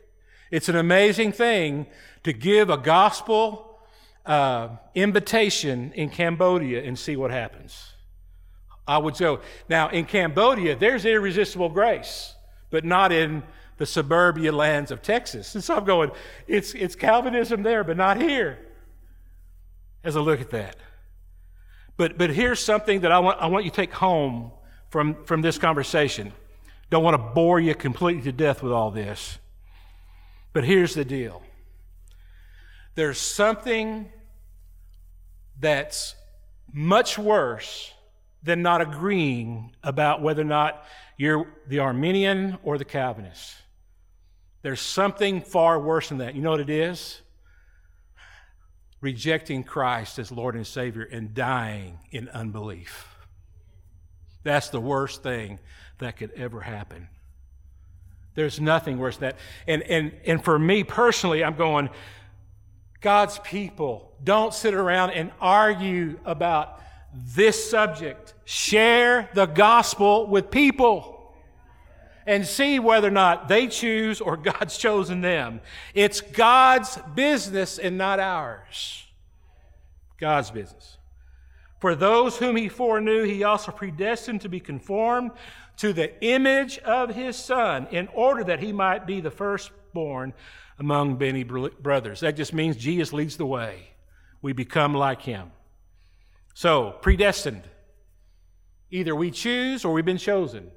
It's 0.50 0.68
an 0.68 0.76
amazing 0.76 1.32
thing 1.32 1.86
to 2.24 2.32
give 2.32 2.70
a 2.70 2.76
gospel 2.76 3.80
uh, 4.26 4.68
invitation 4.94 5.92
in 5.94 6.10
Cambodia 6.10 6.82
and 6.82 6.98
see 6.98 7.16
what 7.16 7.30
happens. 7.30 7.92
I 8.86 8.98
would 8.98 9.16
go. 9.16 9.40
Now, 9.68 9.88
in 9.88 10.04
Cambodia, 10.04 10.76
there's 10.76 11.04
irresistible 11.04 11.68
grace, 11.70 12.34
but 12.70 12.84
not 12.84 13.12
in 13.12 13.42
the 13.76 13.86
suburbia 13.86 14.52
lands 14.52 14.90
of 14.90 15.02
Texas. 15.02 15.54
And 15.54 15.64
so 15.64 15.76
I'm 15.76 15.84
going, 15.84 16.10
it's, 16.46 16.74
it's 16.74 16.94
Calvinism 16.94 17.62
there, 17.62 17.84
but 17.84 17.96
not 17.96 18.20
here. 18.20 18.58
As 20.04 20.16
I 20.16 20.20
look 20.20 20.40
at 20.40 20.50
that. 20.50 20.76
But, 21.98 22.16
but 22.16 22.30
here's 22.30 22.64
something 22.64 23.00
that 23.00 23.12
I 23.12 23.18
want, 23.18 23.38
I 23.42 23.48
want 23.48 23.64
you 23.64 23.70
to 23.70 23.76
take 23.76 23.92
home 23.92 24.52
from, 24.88 25.24
from 25.24 25.42
this 25.42 25.58
conversation. 25.58 26.32
Don't 26.90 27.02
want 27.02 27.14
to 27.14 27.32
bore 27.34 27.60
you 27.60 27.74
completely 27.74 28.22
to 28.22 28.32
death 28.32 28.62
with 28.62 28.72
all 28.72 28.90
this. 28.90 29.38
But 30.54 30.64
here's 30.64 30.94
the 30.94 31.04
deal 31.04 31.42
there's 32.94 33.18
something 33.18 34.10
that's 35.60 36.14
much 36.72 37.18
worse 37.18 37.92
than 38.42 38.62
not 38.62 38.80
agreeing 38.80 39.72
about 39.82 40.22
whether 40.22 40.42
or 40.42 40.46
not 40.46 40.84
you're 41.16 41.46
the 41.66 41.80
Arminian 41.80 42.58
or 42.62 42.78
the 42.78 42.84
Calvinist. 42.84 43.54
There's 44.62 44.80
something 44.80 45.40
far 45.40 45.78
worse 45.80 46.08
than 46.08 46.18
that. 46.18 46.34
You 46.34 46.42
know 46.42 46.50
what 46.50 46.60
it 46.60 46.70
is? 46.70 47.20
Rejecting 49.00 49.64
Christ 49.64 50.18
as 50.18 50.32
Lord 50.32 50.54
and 50.54 50.66
Savior 50.66 51.02
and 51.02 51.34
dying 51.34 51.98
in 52.10 52.28
unbelief. 52.30 53.16
That's 54.42 54.70
the 54.70 54.80
worst 54.80 55.22
thing 55.22 55.58
that 55.98 56.16
could 56.16 56.32
ever 56.32 56.60
happen. 56.60 57.08
There's 58.34 58.60
nothing 58.60 58.98
worse 58.98 59.16
than 59.16 59.30
that. 59.30 59.38
And, 59.66 59.82
and, 59.82 60.12
and 60.24 60.44
for 60.44 60.58
me 60.58 60.84
personally, 60.84 61.42
I'm 61.42 61.56
going, 61.56 61.90
God's 63.00 63.38
people, 63.40 64.12
don't 64.22 64.54
sit 64.54 64.74
around 64.74 65.10
and 65.10 65.32
argue 65.40 66.18
about 66.24 66.80
this 67.12 67.70
subject. 67.70 68.34
Share 68.44 69.28
the 69.34 69.46
gospel 69.46 70.26
with 70.26 70.50
people 70.50 71.17
and 72.28 72.46
see 72.46 72.78
whether 72.78 73.08
or 73.08 73.10
not 73.10 73.48
they 73.48 73.66
choose 73.66 74.20
or 74.20 74.36
God's 74.52 74.76
chosen 74.76 75.22
them. 75.22 75.60
It's 75.94 76.20
God's 76.20 76.98
business 77.14 77.78
and 77.78 77.96
not 77.96 78.20
ours. 78.20 79.06
God's 80.20 80.50
business. 80.50 80.98
For 81.80 81.94
those 81.94 82.36
whom 82.36 82.56
he 82.56 82.68
foreknew, 82.68 83.24
he 83.24 83.44
also 83.44 83.72
predestined 83.72 84.42
to 84.42 84.48
be 84.48 84.60
conformed 84.60 85.30
to 85.78 85.94
the 85.94 86.22
image 86.22 86.78
of 86.80 87.14
his 87.14 87.36
Son, 87.36 87.86
in 87.92 88.08
order 88.08 88.44
that 88.44 88.60
he 88.60 88.72
might 88.72 89.06
be 89.06 89.20
the 89.20 89.30
firstborn 89.30 90.34
among 90.78 91.16
many 91.16 91.44
brothers. 91.44 92.20
That 92.20 92.36
just 92.36 92.52
means 92.52 92.76
Jesus 92.76 93.12
leads 93.12 93.36
the 93.36 93.46
way. 93.46 93.90
We 94.42 94.52
become 94.52 94.92
like 94.92 95.22
him. 95.22 95.52
So, 96.52 96.96
predestined. 97.00 97.62
Either 98.90 99.14
we 99.14 99.30
choose 99.30 99.84
or 99.84 99.92
we've 99.94 100.04
been 100.04 100.18
chosen. 100.18 100.72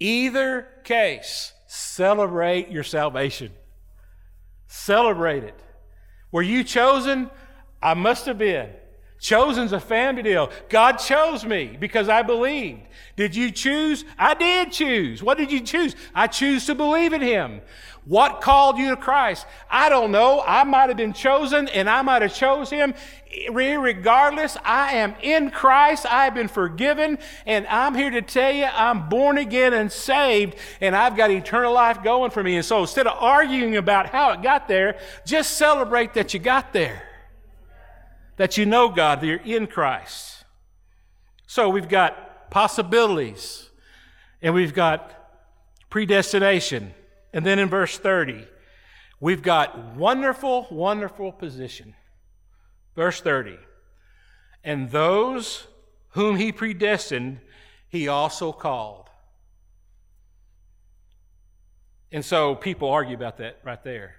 Either 0.00 0.66
case, 0.82 1.52
celebrate 1.66 2.70
your 2.70 2.82
salvation. 2.82 3.52
Celebrate 4.66 5.44
it. 5.44 5.60
Were 6.32 6.42
you 6.42 6.64
chosen? 6.64 7.30
I 7.82 7.94
must 7.94 8.26
have 8.26 8.38
been. 8.38 8.70
Chosen's 9.20 9.72
a 9.72 9.80
family 9.80 10.22
deal. 10.22 10.50
God 10.70 10.96
chose 10.96 11.44
me 11.44 11.76
because 11.78 12.08
I 12.08 12.22
believed. 12.22 12.80
Did 13.16 13.36
you 13.36 13.50
choose? 13.50 14.06
I 14.18 14.32
did 14.32 14.72
choose. 14.72 15.22
What 15.22 15.36
did 15.36 15.52
you 15.52 15.60
choose? 15.60 15.94
I 16.14 16.26
choose 16.26 16.64
to 16.66 16.74
believe 16.74 17.12
in 17.12 17.20
Him. 17.20 17.60
What 18.06 18.40
called 18.40 18.78
you 18.78 18.88
to 18.88 18.96
Christ? 18.96 19.46
I 19.70 19.90
don't 19.90 20.10
know. 20.10 20.42
I 20.46 20.64
might 20.64 20.88
have 20.88 20.96
been 20.96 21.12
chosen 21.12 21.68
and 21.68 21.88
I 21.88 22.00
might 22.00 22.22
have 22.22 22.34
chose 22.34 22.70
Him. 22.70 22.94
Regardless, 23.52 24.56
I 24.64 24.94
am 24.94 25.14
in 25.20 25.50
Christ. 25.50 26.06
I 26.06 26.24
have 26.24 26.34
been 26.34 26.48
forgiven 26.48 27.18
and 27.44 27.66
I'm 27.66 27.94
here 27.94 28.10
to 28.10 28.22
tell 28.22 28.50
you 28.50 28.64
I'm 28.64 29.10
born 29.10 29.36
again 29.36 29.74
and 29.74 29.92
saved 29.92 30.56
and 30.80 30.96
I've 30.96 31.14
got 31.14 31.30
eternal 31.30 31.74
life 31.74 32.02
going 32.02 32.30
for 32.30 32.42
me. 32.42 32.56
And 32.56 32.64
so 32.64 32.80
instead 32.80 33.06
of 33.06 33.18
arguing 33.20 33.76
about 33.76 34.06
how 34.06 34.32
it 34.32 34.40
got 34.40 34.66
there, 34.66 34.98
just 35.26 35.58
celebrate 35.58 36.14
that 36.14 36.32
you 36.32 36.40
got 36.40 36.72
there 36.72 37.02
that 38.40 38.56
you 38.56 38.64
know 38.64 38.88
God, 38.88 39.20
that 39.20 39.26
you're 39.26 39.36
in 39.44 39.66
Christ. 39.66 40.44
So 41.46 41.68
we've 41.68 41.90
got 41.90 42.50
possibilities 42.50 43.68
and 44.40 44.54
we've 44.54 44.72
got 44.72 45.12
predestination. 45.90 46.94
And 47.34 47.44
then 47.44 47.58
in 47.58 47.68
verse 47.68 47.98
30, 47.98 48.48
we've 49.20 49.42
got 49.42 49.94
wonderful, 49.94 50.66
wonderful 50.70 51.32
position. 51.32 51.94
Verse 52.96 53.20
30. 53.20 53.58
And 54.64 54.90
those 54.90 55.66
whom 56.12 56.36
he 56.36 56.50
predestined, 56.50 57.40
he 57.90 58.08
also 58.08 58.52
called. 58.52 59.10
And 62.10 62.24
so 62.24 62.54
people 62.54 62.88
argue 62.88 63.14
about 63.14 63.36
that 63.36 63.58
right 63.64 63.84
there. 63.84 64.14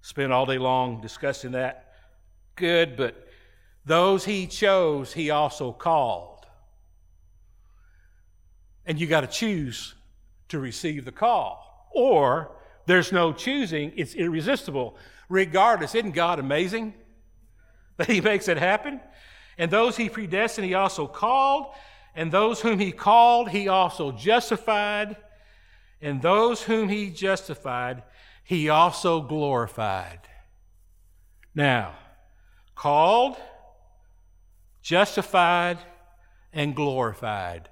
Spend 0.00 0.32
all 0.32 0.46
day 0.46 0.58
long 0.58 1.00
discussing 1.00 1.50
that. 1.50 1.88
Good, 2.54 2.96
but 2.96 3.30
those 3.84 4.24
he 4.24 4.46
chose, 4.46 5.12
he 5.12 5.30
also 5.30 5.72
called. 5.72 6.46
And 8.86 9.00
you 9.00 9.06
got 9.06 9.22
to 9.22 9.26
choose 9.26 9.94
to 10.48 10.58
receive 10.58 11.04
the 11.04 11.12
call. 11.12 11.88
Or 11.94 12.52
there's 12.86 13.12
no 13.12 13.32
choosing, 13.32 13.92
it's 13.96 14.14
irresistible. 14.14 14.96
Regardless, 15.28 15.94
isn't 15.94 16.12
God 16.12 16.38
amazing 16.38 16.94
that 17.96 18.08
he 18.08 18.20
makes 18.20 18.48
it 18.48 18.58
happen? 18.58 19.00
And 19.58 19.70
those 19.70 19.96
he 19.96 20.08
predestined, 20.08 20.66
he 20.66 20.74
also 20.74 21.06
called. 21.06 21.66
And 22.14 22.30
those 22.30 22.60
whom 22.60 22.78
he 22.78 22.92
called, 22.92 23.50
he 23.50 23.68
also 23.68 24.12
justified. 24.12 25.16
And 26.00 26.20
those 26.20 26.62
whom 26.62 26.88
he 26.88 27.10
justified, 27.10 28.02
he 28.44 28.68
also 28.68 29.20
glorified. 29.20 30.20
Now, 31.54 31.94
called, 32.74 33.36
justified, 34.82 35.78
and 36.52 36.76
glorified. 36.76 37.68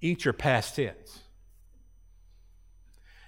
Each 0.00 0.26
are 0.26 0.32
past 0.32 0.76
tense. 0.76 1.20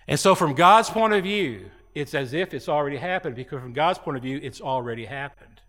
And 0.07 0.19
so, 0.19 0.35
from 0.35 0.55
God's 0.55 0.91
point 0.91 1.13
of 1.13 1.25
view, 1.25 1.71
it's 1.95 2.15
as 2.15 2.33
if 2.33 2.55
it's 2.55 2.69
already 2.69 2.97
happened 2.97 3.37
because, 3.37 3.61
from 3.61 3.73
God's 3.73 3.99
point 3.99 4.17
of 4.17 4.23
view, 4.23 4.41
it's 4.43 4.61
already 4.61 5.05
happened. 5.05 5.61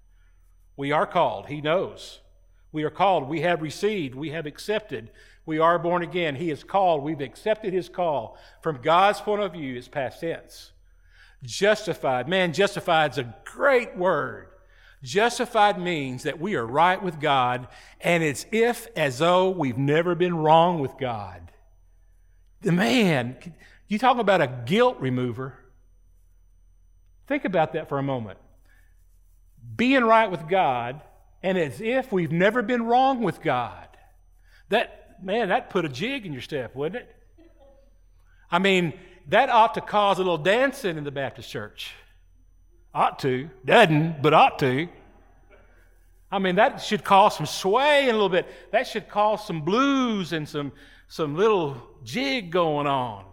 We 0.77 0.91
are 0.91 1.05
called. 1.05 1.47
He 1.47 1.61
knows. 1.61 2.19
We 2.71 2.83
are 2.83 2.89
called. 2.89 3.29
We 3.29 3.41
have 3.41 3.61
received. 3.61 4.15
We 4.15 4.29
have 4.31 4.45
accepted. 4.45 5.11
We 5.45 5.59
are 5.59 5.77
born 5.77 6.01
again. 6.01 6.35
He 6.35 6.49
is 6.49 6.63
called. 6.63 7.03
We've 7.03 7.21
accepted 7.21 7.73
His 7.73 7.89
call. 7.89 8.37
From 8.61 8.81
God's 8.81 9.21
point 9.21 9.41
of 9.41 9.53
view, 9.53 9.77
it's 9.77 9.87
past 9.87 10.21
tense. 10.21 10.71
Justified. 11.43 12.27
Man, 12.27 12.53
justified 12.53 13.11
is 13.11 13.17
a 13.17 13.35
great 13.43 13.97
word. 13.97 14.47
Justified 15.03 15.77
means 15.77 16.23
that 16.23 16.39
we 16.39 16.55
are 16.55 16.65
right 16.65 17.01
with 17.01 17.19
God, 17.19 17.67
and 17.99 18.23
it's 18.23 18.45
if 18.53 18.87
as 18.95 19.17
though 19.19 19.49
we've 19.49 19.77
never 19.77 20.15
been 20.15 20.37
wrong 20.37 20.79
with 20.79 20.97
God. 20.97 21.51
The 22.61 22.71
man, 22.71 23.35
you 23.89 23.99
talk 23.99 24.17
about 24.17 24.41
a 24.41 24.47
guilt 24.47 24.97
remover. 25.01 25.59
Think 27.27 27.43
about 27.43 27.73
that 27.73 27.89
for 27.89 27.99
a 27.99 28.03
moment. 28.03 28.39
Being 29.75 30.05
right 30.05 30.31
with 30.31 30.47
God, 30.47 31.01
and 31.41 31.57
as 31.57 31.81
if 31.81 32.13
we've 32.13 32.31
never 32.31 32.61
been 32.61 32.83
wrong 32.83 33.21
with 33.21 33.41
God. 33.41 33.89
That, 34.69 35.21
man, 35.21 35.49
that 35.49 35.69
put 35.69 35.83
a 35.83 35.89
jig 35.89 36.25
in 36.25 36.31
your 36.31 36.41
step, 36.41 36.75
wouldn't 36.75 37.03
it? 37.03 37.15
I 38.49 38.59
mean, 38.59 38.93
that 39.27 39.49
ought 39.49 39.73
to 39.73 39.81
cause 39.81 40.17
a 40.17 40.21
little 40.21 40.37
dancing 40.37 40.97
in 40.97 41.03
the 41.03 41.11
Baptist 41.11 41.49
church. 41.49 41.91
Ought 42.93 43.19
to. 43.19 43.49
Doesn't, 43.65 44.21
but 44.21 44.33
ought 44.33 44.59
to. 44.59 44.87
I 46.31 46.39
mean, 46.39 46.55
that 46.55 46.81
should 46.81 47.03
cause 47.03 47.37
some 47.37 47.45
sway 47.45 48.09
a 48.09 48.11
little 48.11 48.29
bit. 48.29 48.47
That 48.71 48.87
should 48.87 49.07
cause 49.07 49.45
some 49.45 49.61
blues 49.61 50.33
and 50.33 50.47
some, 50.47 50.71
some 51.07 51.35
little 51.35 51.77
jig 52.03 52.51
going 52.51 52.87
on. 52.87 53.25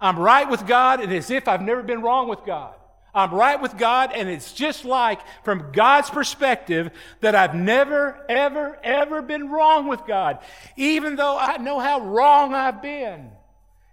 I'm 0.00 0.18
right 0.18 0.48
with 0.48 0.66
God, 0.66 1.00
and 1.00 1.12
as 1.12 1.30
if 1.30 1.48
I've 1.48 1.62
never 1.62 1.82
been 1.82 2.02
wrong 2.02 2.28
with 2.28 2.44
God. 2.44 2.74
I'm 3.14 3.32
right 3.32 3.60
with 3.60 3.78
God, 3.78 4.10
and 4.12 4.28
it's 4.28 4.52
just 4.52 4.84
like, 4.84 5.20
from 5.44 5.70
God's 5.72 6.10
perspective, 6.10 6.90
that 7.20 7.36
I've 7.36 7.54
never, 7.54 8.24
ever, 8.28 8.76
ever 8.82 9.22
been 9.22 9.50
wrong 9.50 9.86
with 9.86 10.04
God. 10.04 10.40
Even 10.76 11.14
though 11.14 11.38
I 11.38 11.58
know 11.58 11.78
how 11.78 12.00
wrong 12.00 12.54
I've 12.54 12.82
been 12.82 13.30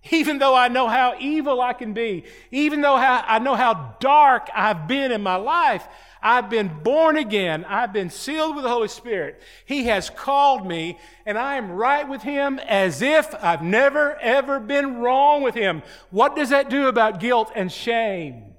even 0.10 0.40
though 0.40 0.56
I 0.56 0.68
know 0.68 0.88
how 0.88 1.16
evil 1.20 1.62
I 1.62 1.74
can 1.74 1.94
be, 1.94 2.24
even 2.50 2.82
though 2.82 2.96
I 2.96 3.38
know 3.40 3.56
how 3.56 3.96
dark 4.00 4.50
I've 4.54 4.88
been 4.88 5.12
in 5.12 5.22
my 5.22 5.36
life, 5.36 5.88
I've 6.24 6.50
been 6.50 6.82
born 6.84 7.18
again. 7.18 7.66
I've 7.66 7.94
been 7.94 8.10
sealed 8.10 8.56
with 8.56 8.64
the 8.64 8.70
Holy 8.70 8.88
Spirit. 8.88 9.42
He 9.66 9.86
has 9.86 10.10
called 10.10 10.68
me, 10.68 10.98
and 11.26 11.38
I 11.38 11.56
am 11.56 11.72
right 11.72 12.08
with 12.08 12.24
Him 12.24 12.60
as 12.60 13.02
if 13.02 13.34
I've 13.44 13.62
never, 13.62 14.16
ever 14.20 14.60
been 14.60 14.98
wrong 14.98 15.44
with 15.44 15.54
Him. 15.54 15.84
What 16.10 16.36
does 16.36 16.50
that 16.50 16.70
do 16.70 16.88
about 16.88 17.20
guilt 17.20 17.52
and 17.56 17.72
shame? 17.72 18.56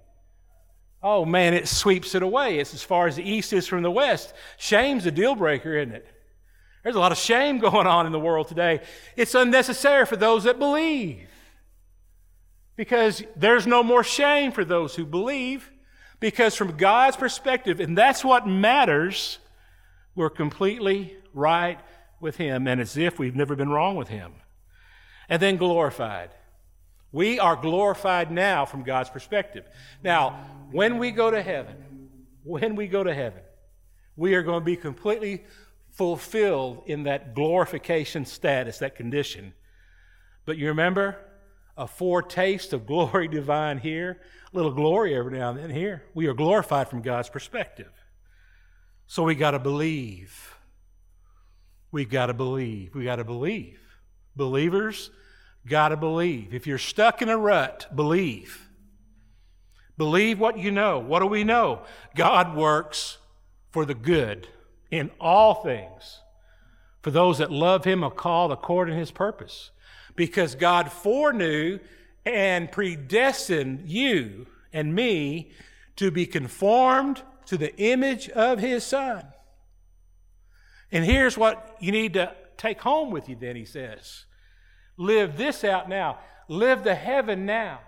Oh 1.03 1.25
man, 1.25 1.55
it 1.55 1.67
sweeps 1.67 2.15
it 2.15 2.23
away. 2.23 2.61
It's 2.61 2.75
as 2.75 2.83
far 2.83 3.09
as 3.09 3.17
the 3.17 3.29
east 3.29 3.53
is 3.53 3.67
from 3.67 3.83
the 3.83 3.91
west. 3.91 4.33
Shame's 4.59 5.07
a 5.07 5.11
deal 5.11 5.35
breaker, 5.35 5.77
isn't 5.77 5.95
it? 5.95 6.07
There's 6.85 6.95
a 6.95 7.01
lot 7.01 7.11
of 7.11 7.19
shame 7.19 7.59
going 7.61 7.89
on 7.89 8.07
in 8.07 8.13
the 8.13 8.21
world 8.21 8.47
today. 8.47 8.81
It's 9.17 9.35
unnecessary 9.35 10.07
for 10.07 10.17
those 10.17 10.45
that 10.45 10.61
believe 10.61 11.29
because 12.83 13.23
there's 13.37 13.65
no 13.65 13.85
more 13.85 14.03
shame 14.03 14.51
for 14.51 14.65
those 14.65 14.97
who 14.97 15.07
believe. 15.07 15.71
Because 16.19 16.57
from 16.57 16.77
God's 16.77 17.17
perspective, 17.17 17.79
and 17.79 17.97
that's 17.97 18.25
what 18.25 18.45
matters, 18.45 19.39
we're 20.17 20.29
completely 20.29 21.17
right 21.33 21.79
with 22.19 22.39
Him, 22.39 22.67
and 22.67 22.81
as 22.81 22.97
if 22.97 23.21
we've 23.21 23.37
never 23.37 23.55
been 23.55 23.69
wrong 23.69 23.95
with 23.95 24.09
Him. 24.09 24.33
And 25.29 25.41
then 25.41 25.59
glorified. 25.59 26.31
We 27.13 27.39
are 27.39 27.55
glorified 27.55 28.33
now 28.33 28.65
from 28.65 28.83
God's 28.83 29.11
perspective. 29.11 29.65
Now, 30.03 30.45
when 30.73 30.99
we 30.99 31.13
go 31.13 31.31
to 31.31 31.41
heaven, 31.41 32.09
when 32.43 32.75
we 32.75 32.89
go 32.89 33.05
to 33.05 33.15
heaven, 33.15 33.43
we 34.17 34.35
are 34.35 34.43
going 34.43 34.61
to 34.61 34.65
be 34.65 34.77
completely 34.77 35.45
fulfilled 35.93 36.83
in 36.87 37.05
that 37.05 37.37
glorification 37.37 38.25
status, 38.25 38.79
that 38.79 38.97
condition. 38.97 39.55
But 40.47 40.59
you 40.59 40.67
remember, 40.67 41.17
a 41.77 41.87
foretaste 41.87 42.73
of 42.73 42.87
glory 42.87 43.29
divine 43.41 43.79
here, 43.79 44.21
a 44.53 44.57
little 44.57 44.73
glory 44.73 45.15
every 45.15 45.39
now 45.39 45.51
and 45.51 45.59
then 45.59 45.71
here. 45.71 46.05
We 46.15 46.27
are 46.27 46.35
glorified 46.35 46.89
from 46.89 47.03
God's 47.03 47.29
perspective. 47.29 47.93
So 49.07 49.25
we 49.25 49.35
got 49.35 49.53
to 49.53 49.59
believe. 49.59 50.55
We 51.91 52.05
got 52.05 52.27
to 52.27 52.35
believe. 52.35 52.95
We 52.95 53.05
got 53.05 53.17
to 53.17 53.25
believe. 53.25 53.79
Believers 54.35 55.11
got 55.67 55.89
to 55.89 55.97
believe. 55.97 56.55
If 56.55 56.67
you're 56.67 56.79
stuck 56.79 57.23
in 57.23 57.29
a 57.29 57.37
rut, 57.37 57.87
believe. 57.95 58.69
Believe 59.99 60.41
what 60.41 60.59
you 60.59 60.71
know. 60.71 60.99
What 60.99 61.21
do 61.21 61.27
we 61.27 61.45
know? 61.45 61.83
God 62.15 62.57
works 62.57 63.19
for 63.71 63.85
the 63.85 63.95
good 63.95 64.49
in 64.91 65.11
all 65.21 65.63
things 65.63 66.21
for 67.03 67.11
those 67.11 67.39
that 67.39 67.51
love 67.51 67.85
Him 67.85 68.03
are 68.03 68.11
called 68.11 68.53
according 68.53 68.95
to 68.95 68.99
His 68.99 69.11
purpose 69.11 69.71
because 70.17 70.55
God 70.55 70.91
foreknew 70.93 71.79
and 72.25 72.71
predestined 72.71 73.89
you 73.89 74.47
and 74.73 74.95
me 74.95 75.53
to 75.97 76.11
be 76.11 76.27
conformed 76.27 77.23
to 77.47 77.57
the 77.57 77.77
image 77.77 78.29
of 78.31 78.59
his 78.59 78.85
son. 78.85 79.25
And 80.91 81.05
here's 81.05 81.37
what 81.37 81.77
you 81.81 81.93
need 81.93 82.15
to 82.15 82.35
take 82.57 82.81
home 82.81 83.11
with 83.11 83.29
you 83.29 83.37
then, 83.37 83.57
he 83.57 83.65
says. 83.65 84.25
Live 84.97 85.37
this 85.37 85.65
out 85.65 85.89
now. 85.89 86.19
Live 86.49 86.85
the 86.85 86.95
heaven 86.95 87.47
now. 87.47 87.81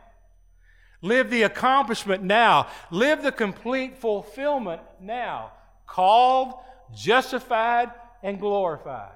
Live 1.02 1.30
the 1.30 1.42
accomplishment 1.42 2.22
now. 2.22 2.68
Live 2.90 3.22
the 3.22 3.32
complete 3.32 3.98
fulfillment 3.98 4.80
now. 5.00 5.52
Called, 5.86 6.54
justified, 6.94 7.90
and 8.22 8.40
glorified. 8.40 9.12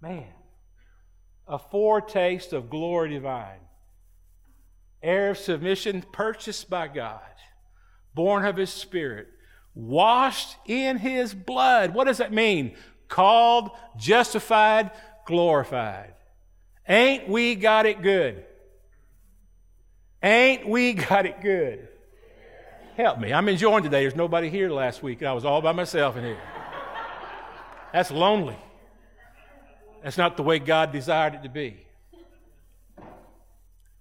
Man 0.00 0.41
a 1.52 1.58
foretaste 1.58 2.54
of 2.54 2.70
glory 2.70 3.10
divine. 3.10 3.60
Heir 5.02 5.30
of 5.30 5.38
submission, 5.38 6.02
purchased 6.10 6.70
by 6.70 6.88
God, 6.88 7.20
born 8.14 8.46
of 8.46 8.56
his 8.56 8.70
spirit, 8.70 9.28
washed 9.74 10.56
in 10.66 10.96
his 10.96 11.34
blood. 11.34 11.92
What 11.92 12.06
does 12.06 12.18
that 12.18 12.32
mean? 12.32 12.74
Called, 13.06 13.70
justified, 13.98 14.92
glorified. 15.26 16.14
Ain't 16.88 17.28
we 17.28 17.54
got 17.54 17.84
it 17.84 18.00
good? 18.00 18.44
Ain't 20.22 20.66
we 20.66 20.94
got 20.94 21.26
it 21.26 21.42
good? 21.42 21.86
Help 22.96 23.18
me. 23.18 23.30
I'm 23.32 23.48
enjoying 23.48 23.82
today. 23.82 24.02
There's 24.02 24.16
nobody 24.16 24.48
here 24.48 24.70
last 24.70 25.02
week. 25.02 25.22
I 25.22 25.34
was 25.34 25.44
all 25.44 25.60
by 25.60 25.72
myself 25.72 26.16
in 26.16 26.24
here. 26.24 26.40
That's 27.92 28.10
lonely. 28.10 28.56
That's 30.02 30.18
not 30.18 30.36
the 30.36 30.42
way 30.42 30.58
God 30.58 30.92
desired 30.92 31.34
it 31.34 31.42
to 31.42 31.48
be. 31.48 31.86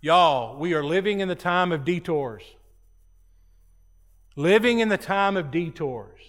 Y'all, 0.01 0.57
we 0.57 0.73
are 0.73 0.83
living 0.83 1.19
in 1.19 1.27
the 1.27 1.35
time 1.35 1.71
of 1.71 1.85
detours. 1.85 2.43
Living 4.35 4.79
in 4.79 4.89
the 4.89 4.97
time 4.97 5.37
of 5.37 5.51
detours. 5.51 6.19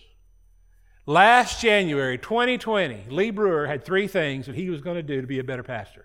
Last 1.07 1.61
January 1.61 2.19
2020, 2.19 3.07
Lee 3.09 3.31
Brewer 3.31 3.67
had 3.67 3.85
three 3.85 4.07
things 4.07 4.47
that 4.47 4.55
he 4.55 4.71
was 4.71 4.83
going 4.83 4.97
to 4.97 5.03
do 5.03 5.21
to 5.21 5.27
be 5.27 5.39
a 5.39 5.45
better 5.45 5.63
pastor. 5.63 6.05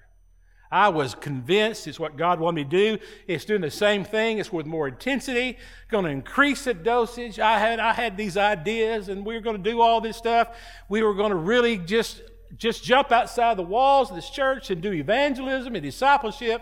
I 0.72 0.90
was 0.90 1.16
convinced 1.16 1.88
it's 1.88 2.00
what 2.00 2.18
God 2.18 2.40
wanted 2.40 2.56
me 2.56 2.64
to 2.64 2.98
do. 2.98 3.04
It's 3.28 3.46
doing 3.46 3.62
the 3.62 3.72
same 3.72 4.04
thing. 4.04 4.40
It's 4.40 4.52
with 4.52 4.66
more 4.66 4.88
intensity, 4.88 5.58
going 5.90 6.06
to 6.06 6.12
increase 6.12 6.66
the 6.66 6.74
dosage. 6.74 7.40
I 7.40 7.60
had, 7.60 7.80
I 7.80 7.94
had 7.94 8.18
these 8.18 8.38
ideas, 8.38 9.08
and 9.08 9.26
we 9.26 9.36
were 9.36 9.42
going 9.42 9.62
to 9.62 9.70
do 9.70 9.82
all 9.82 10.02
this 10.02 10.18
stuff. 10.18 10.58
We 10.90 11.04
were 11.04 11.14
going 11.14 11.30
to 11.30 11.38
really 11.38 11.78
just, 11.78 12.22
just 12.56 12.84
jump 12.84 13.12
outside 13.12 13.58
the 13.58 13.64
walls 13.64 14.10
of 14.10 14.16
this 14.16 14.30
church 14.30 14.70
and 14.70 14.82
do 14.82 14.94
evangelism 14.94 15.76
and 15.76 15.84
discipleship. 15.84 16.62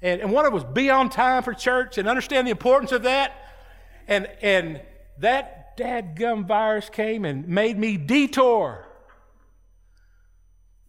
And, 0.00 0.20
and 0.20 0.32
one 0.32 0.46
of 0.46 0.52
it 0.52 0.54
was 0.54 0.64
be 0.64 0.90
on 0.90 1.10
time 1.10 1.42
for 1.42 1.54
church 1.54 1.98
and 1.98 2.08
understand 2.08 2.46
the 2.46 2.50
importance 2.50 2.92
of 2.92 3.02
that. 3.02 3.32
And, 4.06 4.28
and 4.40 4.80
that 5.18 5.76
dadgum 5.76 6.46
virus 6.46 6.88
came 6.88 7.24
and 7.24 7.46
made 7.48 7.78
me 7.78 7.96
detour. 7.96 8.86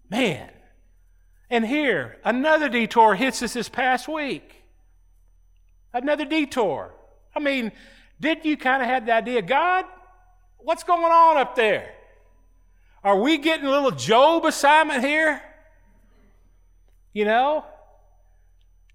Man, 0.10 0.50
and 1.50 1.66
here, 1.66 2.18
another 2.24 2.70
detour 2.70 3.16
hits 3.16 3.42
us 3.42 3.54
this 3.54 3.70
past 3.70 4.08
week. 4.08 4.64
Another 5.94 6.26
detour. 6.26 6.94
I 7.36 7.40
mean, 7.40 7.72
didn't 8.20 8.46
you 8.46 8.58
kind 8.58 8.82
of 8.82 8.90
have 8.90 9.06
the 9.06 9.14
idea, 9.14 9.42
God, 9.42 9.86
what's 10.58 10.84
going 10.84 11.04
on 11.04 11.38
up 11.38 11.56
there? 11.56 11.94
Are 13.04 13.20
we 13.20 13.38
getting 13.38 13.66
a 13.66 13.72
little 13.72 13.92
Job 13.92 14.46
assignment 14.46 15.04
here? 15.04 15.42
You 17.14 17.26
know? 17.26 17.66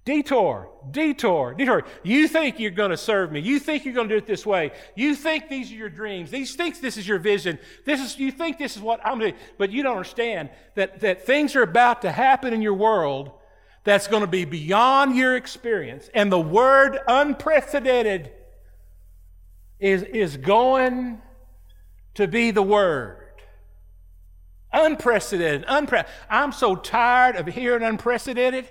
Detour, 0.04 0.68
detour, 0.90 1.54
detour. 1.54 1.82
You 2.02 2.28
think 2.28 2.60
you're 2.60 2.70
going 2.70 2.90
to 2.90 2.96
serve 2.96 3.32
me. 3.32 3.40
You 3.40 3.58
think 3.58 3.86
you're 3.86 3.94
going 3.94 4.08
to 4.10 4.14
do 4.14 4.18
it 4.18 4.26
this 4.26 4.44
way. 4.44 4.72
You 4.94 5.14
think 5.14 5.48
these 5.48 5.72
are 5.72 5.74
your 5.74 5.88
dreams. 5.88 6.30
These 6.30 6.54
think 6.56 6.78
this 6.82 6.98
is 6.98 7.08
your 7.08 7.18
vision. 7.18 7.58
This 7.86 8.00
is 8.02 8.18
you 8.18 8.30
think 8.30 8.58
this 8.58 8.76
is 8.76 8.82
what 8.82 9.00
I'm 9.02 9.18
doing, 9.18 9.34
but 9.56 9.70
you 9.70 9.82
don't 9.82 9.92
understand 9.92 10.50
that, 10.74 11.00
that 11.00 11.24
things 11.24 11.56
are 11.56 11.62
about 11.62 12.02
to 12.02 12.12
happen 12.12 12.52
in 12.52 12.60
your 12.60 12.74
world 12.74 13.32
that's 13.84 14.06
going 14.06 14.20
to 14.20 14.26
be 14.26 14.44
beyond 14.44 15.16
your 15.16 15.36
experience. 15.36 16.10
And 16.12 16.30
the 16.30 16.40
word 16.40 16.98
unprecedented 17.08 18.30
is, 19.80 20.02
is 20.02 20.36
going 20.36 21.22
to 22.14 22.28
be 22.28 22.50
the 22.50 22.62
word. 22.62 23.23
Unprecedented, 24.76 25.64
unprecedented. 25.68 26.12
I'm 26.28 26.50
so 26.50 26.74
tired 26.74 27.36
of 27.36 27.46
hearing 27.46 27.84
unprecedented. 27.84 28.68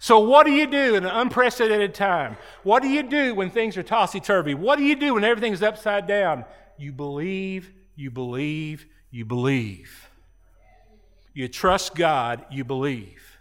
So, 0.00 0.18
what 0.18 0.46
do 0.46 0.52
you 0.52 0.66
do 0.66 0.96
in 0.96 1.04
an 1.04 1.10
unprecedented 1.10 1.94
time? 1.94 2.36
What 2.62 2.82
do 2.82 2.88
you 2.88 3.02
do 3.02 3.34
when 3.34 3.50
things 3.50 3.76
are 3.76 3.82
tossy 3.82 4.18
turvy? 4.18 4.54
What 4.54 4.78
do 4.78 4.84
you 4.84 4.96
do 4.96 5.14
when 5.14 5.24
everything's 5.24 5.62
upside 5.62 6.06
down? 6.06 6.44
You 6.78 6.90
believe, 6.90 7.70
you 7.94 8.10
believe, 8.10 8.86
you 9.10 9.24
believe. 9.24 10.08
You 11.34 11.48
trust 11.48 11.94
God, 11.94 12.44
you 12.50 12.64
believe. 12.64 13.38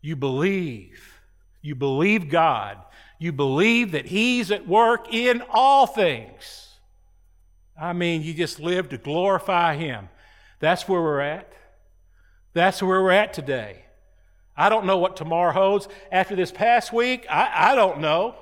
You 0.00 0.16
believe. 0.16 1.20
You 1.60 1.74
believe 1.74 2.30
God. 2.30 2.78
You 3.18 3.32
believe 3.32 3.92
that 3.92 4.06
He's 4.06 4.50
at 4.50 4.66
work 4.66 5.12
in 5.12 5.42
all 5.50 5.86
things. 5.86 6.67
I 7.80 7.92
mean, 7.92 8.22
you 8.22 8.34
just 8.34 8.58
live 8.60 8.88
to 8.90 8.98
glorify 8.98 9.76
Him. 9.76 10.08
That's 10.60 10.88
where 10.88 11.00
we're 11.00 11.20
at. 11.20 11.52
That's 12.52 12.82
where 12.82 13.02
we're 13.02 13.12
at 13.12 13.32
today. 13.32 13.84
I 14.56 14.68
don't 14.68 14.86
know 14.86 14.98
what 14.98 15.16
tomorrow 15.16 15.52
holds. 15.52 15.88
After 16.10 16.34
this 16.34 16.50
past 16.50 16.92
week, 16.92 17.26
I, 17.30 17.72
I 17.72 17.74
don't 17.76 18.00
know. 18.00 18.34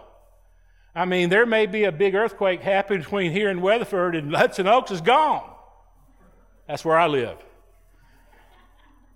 I 0.95 1.05
mean, 1.05 1.29
there 1.29 1.45
may 1.45 1.67
be 1.67 1.85
a 1.85 1.93
big 1.93 2.15
earthquake 2.15 2.63
happening 2.63 3.01
between 3.01 3.31
here 3.31 3.51
and 3.51 3.61
Weatherford, 3.61 4.17
and 4.17 4.35
Hudson 4.35 4.67
Oaks 4.67 4.91
is 4.91 5.03
gone. 5.03 5.47
That's 6.67 6.87
where 6.87 6.97
I 6.97 7.07
live. 7.07 7.37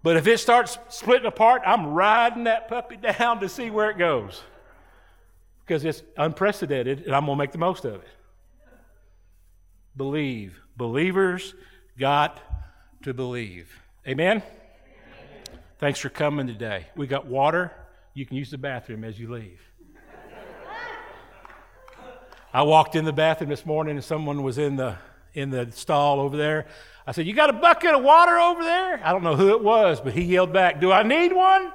But 0.03 0.17
if 0.17 0.27
it 0.27 0.39
starts 0.41 0.79
splitting 0.91 1.27
apart, 1.27 1.63
I'm 1.65 1.87
riding 1.89 2.45
that 2.45 2.69
puppy 2.69 2.97
down 3.19 3.41
to 3.41 3.49
see 3.49 3.71
where 3.71 3.91
it 3.91 3.97
goes. 3.97 4.43
Because 5.65 5.85
it's 5.85 6.03
unprecedented, 6.19 7.05
and 7.07 7.15
I'm 7.15 7.25
going 7.25 7.39
to 7.39 7.43
make 7.43 7.53
the 7.53 7.59
most 7.59 7.87
of 7.87 7.95
it. 7.95 8.09
Believe. 9.97 10.61
Believers 10.77 11.55
got 11.99 12.41
to 13.03 13.13
believe. 13.15 13.71
Amen? 14.07 14.43
Thanks 15.79 15.99
for 15.99 16.09
coming 16.09 16.47
today. 16.47 16.87
We 16.97 17.07
got 17.07 17.27
water. 17.27 17.73
You 18.15 18.27
can 18.27 18.37
use 18.37 18.51
the 18.51 18.59
bathroom 18.59 19.05
as 19.05 19.19
you 19.19 19.31
leave. 19.31 19.61
I 22.53 22.63
walked 22.63 22.97
in 22.97 23.05
the 23.05 23.13
bathroom 23.13 23.51
this 23.51 23.65
morning 23.65 23.97
and 23.97 24.05
someone 24.05 24.43
was 24.43 24.59
in 24.59 24.77
the 24.77 24.97
in 25.33 25.51
the 25.51 25.71
stall 25.71 26.19
over 26.19 26.37
there. 26.37 26.67
I 27.07 27.13
said, 27.13 27.25
"You 27.27 27.33
got 27.33 27.49
a 27.49 27.53
bucket 27.53 27.95
of 27.95 28.03
water 28.03 28.39
over 28.39 28.65
there?" 28.65 29.01
I 29.05 29.13
don't 29.13 29.23
know 29.23 29.37
who 29.37 29.51
it 29.51 29.63
was, 29.63 30.01
but 30.01 30.13
he 30.13 30.23
yelled 30.23 30.53
back, 30.53 30.81
"Do 30.81 30.91
I 30.91 31.05
need 31.05 31.33
one?" 31.33 31.73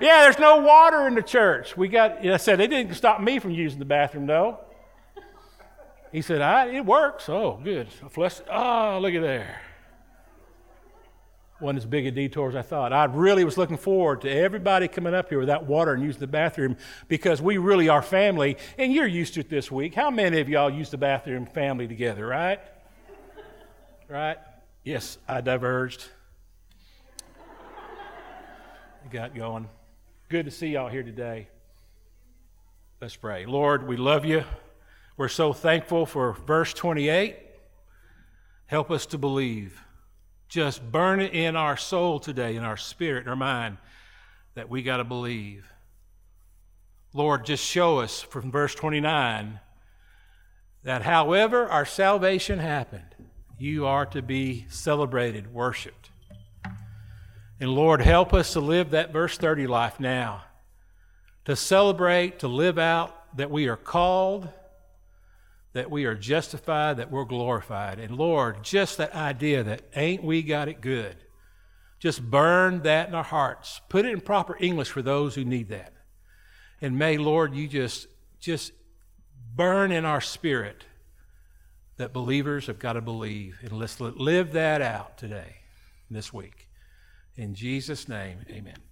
yeah, 0.00 0.22
there's 0.22 0.38
no 0.38 0.56
water 0.56 1.06
in 1.06 1.14
the 1.14 1.22
church. 1.22 1.76
We 1.76 1.88
got. 1.88 2.24
I 2.26 2.38
said 2.38 2.58
they 2.58 2.66
didn't 2.66 2.94
stop 2.94 3.20
me 3.20 3.38
from 3.38 3.50
using 3.50 3.78
the 3.78 3.84
bathroom 3.84 4.26
though. 4.26 4.58
He 6.12 6.22
said, 6.22 6.40
I, 6.40 6.66
"It 6.68 6.86
works." 6.86 7.28
Oh, 7.28 7.58
good. 7.62 7.88
Flush. 8.10 8.40
Oh, 8.50 8.98
look 9.00 9.14
at 9.14 9.22
there 9.22 9.62
wasn't 11.62 11.78
as 11.78 11.86
big 11.86 12.06
a 12.06 12.10
detour 12.10 12.48
as 12.48 12.56
I 12.56 12.62
thought. 12.62 12.92
I 12.92 13.04
really 13.04 13.44
was 13.44 13.56
looking 13.56 13.78
forward 13.78 14.22
to 14.22 14.30
everybody 14.30 14.88
coming 14.88 15.14
up 15.14 15.28
here 15.28 15.38
without 15.38 15.64
water 15.64 15.92
and 15.92 16.02
using 16.02 16.20
the 16.20 16.26
bathroom 16.26 16.76
because 17.08 17.40
we 17.40 17.56
really 17.56 17.88
are 17.88 18.02
family, 18.02 18.56
and 18.76 18.92
you're 18.92 19.06
used 19.06 19.34
to 19.34 19.40
it 19.40 19.48
this 19.48 19.70
week. 19.70 19.94
How 19.94 20.10
many 20.10 20.40
of 20.40 20.48
y'all 20.48 20.70
use 20.70 20.90
the 20.90 20.98
bathroom 20.98 21.46
family 21.46 21.86
together, 21.86 22.26
right? 22.26 22.60
right? 24.08 24.38
Yes, 24.84 25.16
I 25.28 25.40
diverged. 25.40 26.04
Got 29.10 29.34
going. 29.34 29.68
Good 30.28 30.46
to 30.46 30.50
see 30.50 30.68
y'all 30.68 30.88
here 30.88 31.02
today. 31.02 31.48
Let's 33.00 33.16
pray. 33.16 33.46
Lord, 33.46 33.86
we 33.86 33.96
love 33.96 34.24
you. 34.24 34.44
We're 35.22 35.28
so 35.28 35.52
thankful 35.52 36.04
for 36.04 36.32
verse 36.32 36.74
28. 36.74 37.36
Help 38.66 38.90
us 38.90 39.06
to 39.06 39.18
believe 39.18 39.80
just 40.48 40.82
burn 40.90 41.20
it 41.20 41.32
in 41.32 41.54
our 41.54 41.76
soul 41.76 42.18
today, 42.18 42.56
in 42.56 42.64
our 42.64 42.76
spirit, 42.76 43.22
in 43.22 43.28
our 43.28 43.36
mind, 43.36 43.78
that 44.56 44.68
we 44.68 44.82
got 44.82 44.96
to 44.96 45.04
believe. 45.04 45.64
Lord, 47.14 47.46
just 47.46 47.64
show 47.64 48.00
us 48.00 48.20
from 48.20 48.50
verse 48.50 48.74
29 48.74 49.60
that 50.82 51.02
however 51.02 51.68
our 51.68 51.86
salvation 51.86 52.58
happened, 52.58 53.14
you 53.60 53.86
are 53.86 54.06
to 54.06 54.22
be 54.22 54.66
celebrated, 54.70 55.54
worshiped. 55.54 56.10
And 57.60 57.70
Lord, 57.70 58.00
help 58.00 58.34
us 58.34 58.54
to 58.54 58.60
live 58.60 58.90
that 58.90 59.12
verse 59.12 59.38
30 59.38 59.68
life 59.68 60.00
now, 60.00 60.42
to 61.44 61.54
celebrate, 61.54 62.40
to 62.40 62.48
live 62.48 62.76
out 62.76 63.36
that 63.36 63.52
we 63.52 63.68
are 63.68 63.76
called 63.76 64.48
that 65.72 65.90
we 65.90 66.04
are 66.04 66.14
justified, 66.14 66.98
that 66.98 67.10
we're 67.10 67.24
glorified. 67.24 67.98
And 67.98 68.16
Lord, 68.16 68.62
just 68.62 68.98
that 68.98 69.14
idea 69.14 69.62
that 69.64 69.82
ain't 69.94 70.22
we 70.22 70.42
got 70.42 70.68
it 70.68 70.80
good, 70.80 71.16
just 71.98 72.22
burn 72.22 72.82
that 72.82 73.08
in 73.08 73.14
our 73.14 73.22
hearts. 73.22 73.80
Put 73.88 74.04
it 74.04 74.12
in 74.12 74.20
proper 74.20 74.56
English 74.60 74.90
for 74.90 75.02
those 75.02 75.34
who 75.34 75.44
need 75.44 75.68
that. 75.68 75.92
And 76.80 76.98
may, 76.98 77.16
Lord, 77.16 77.54
you 77.54 77.68
just, 77.68 78.08
just 78.40 78.72
burn 79.54 79.92
in 79.92 80.04
our 80.04 80.20
spirit 80.20 80.84
that 81.96 82.12
believers 82.12 82.66
have 82.66 82.78
got 82.78 82.94
to 82.94 83.00
believe. 83.00 83.58
And 83.62 83.72
let's 83.72 84.00
live 84.00 84.52
that 84.52 84.82
out 84.82 85.16
today, 85.16 85.56
this 86.10 86.32
week. 86.32 86.68
In 87.36 87.54
Jesus' 87.54 88.08
name, 88.08 88.38
amen. 88.50 88.91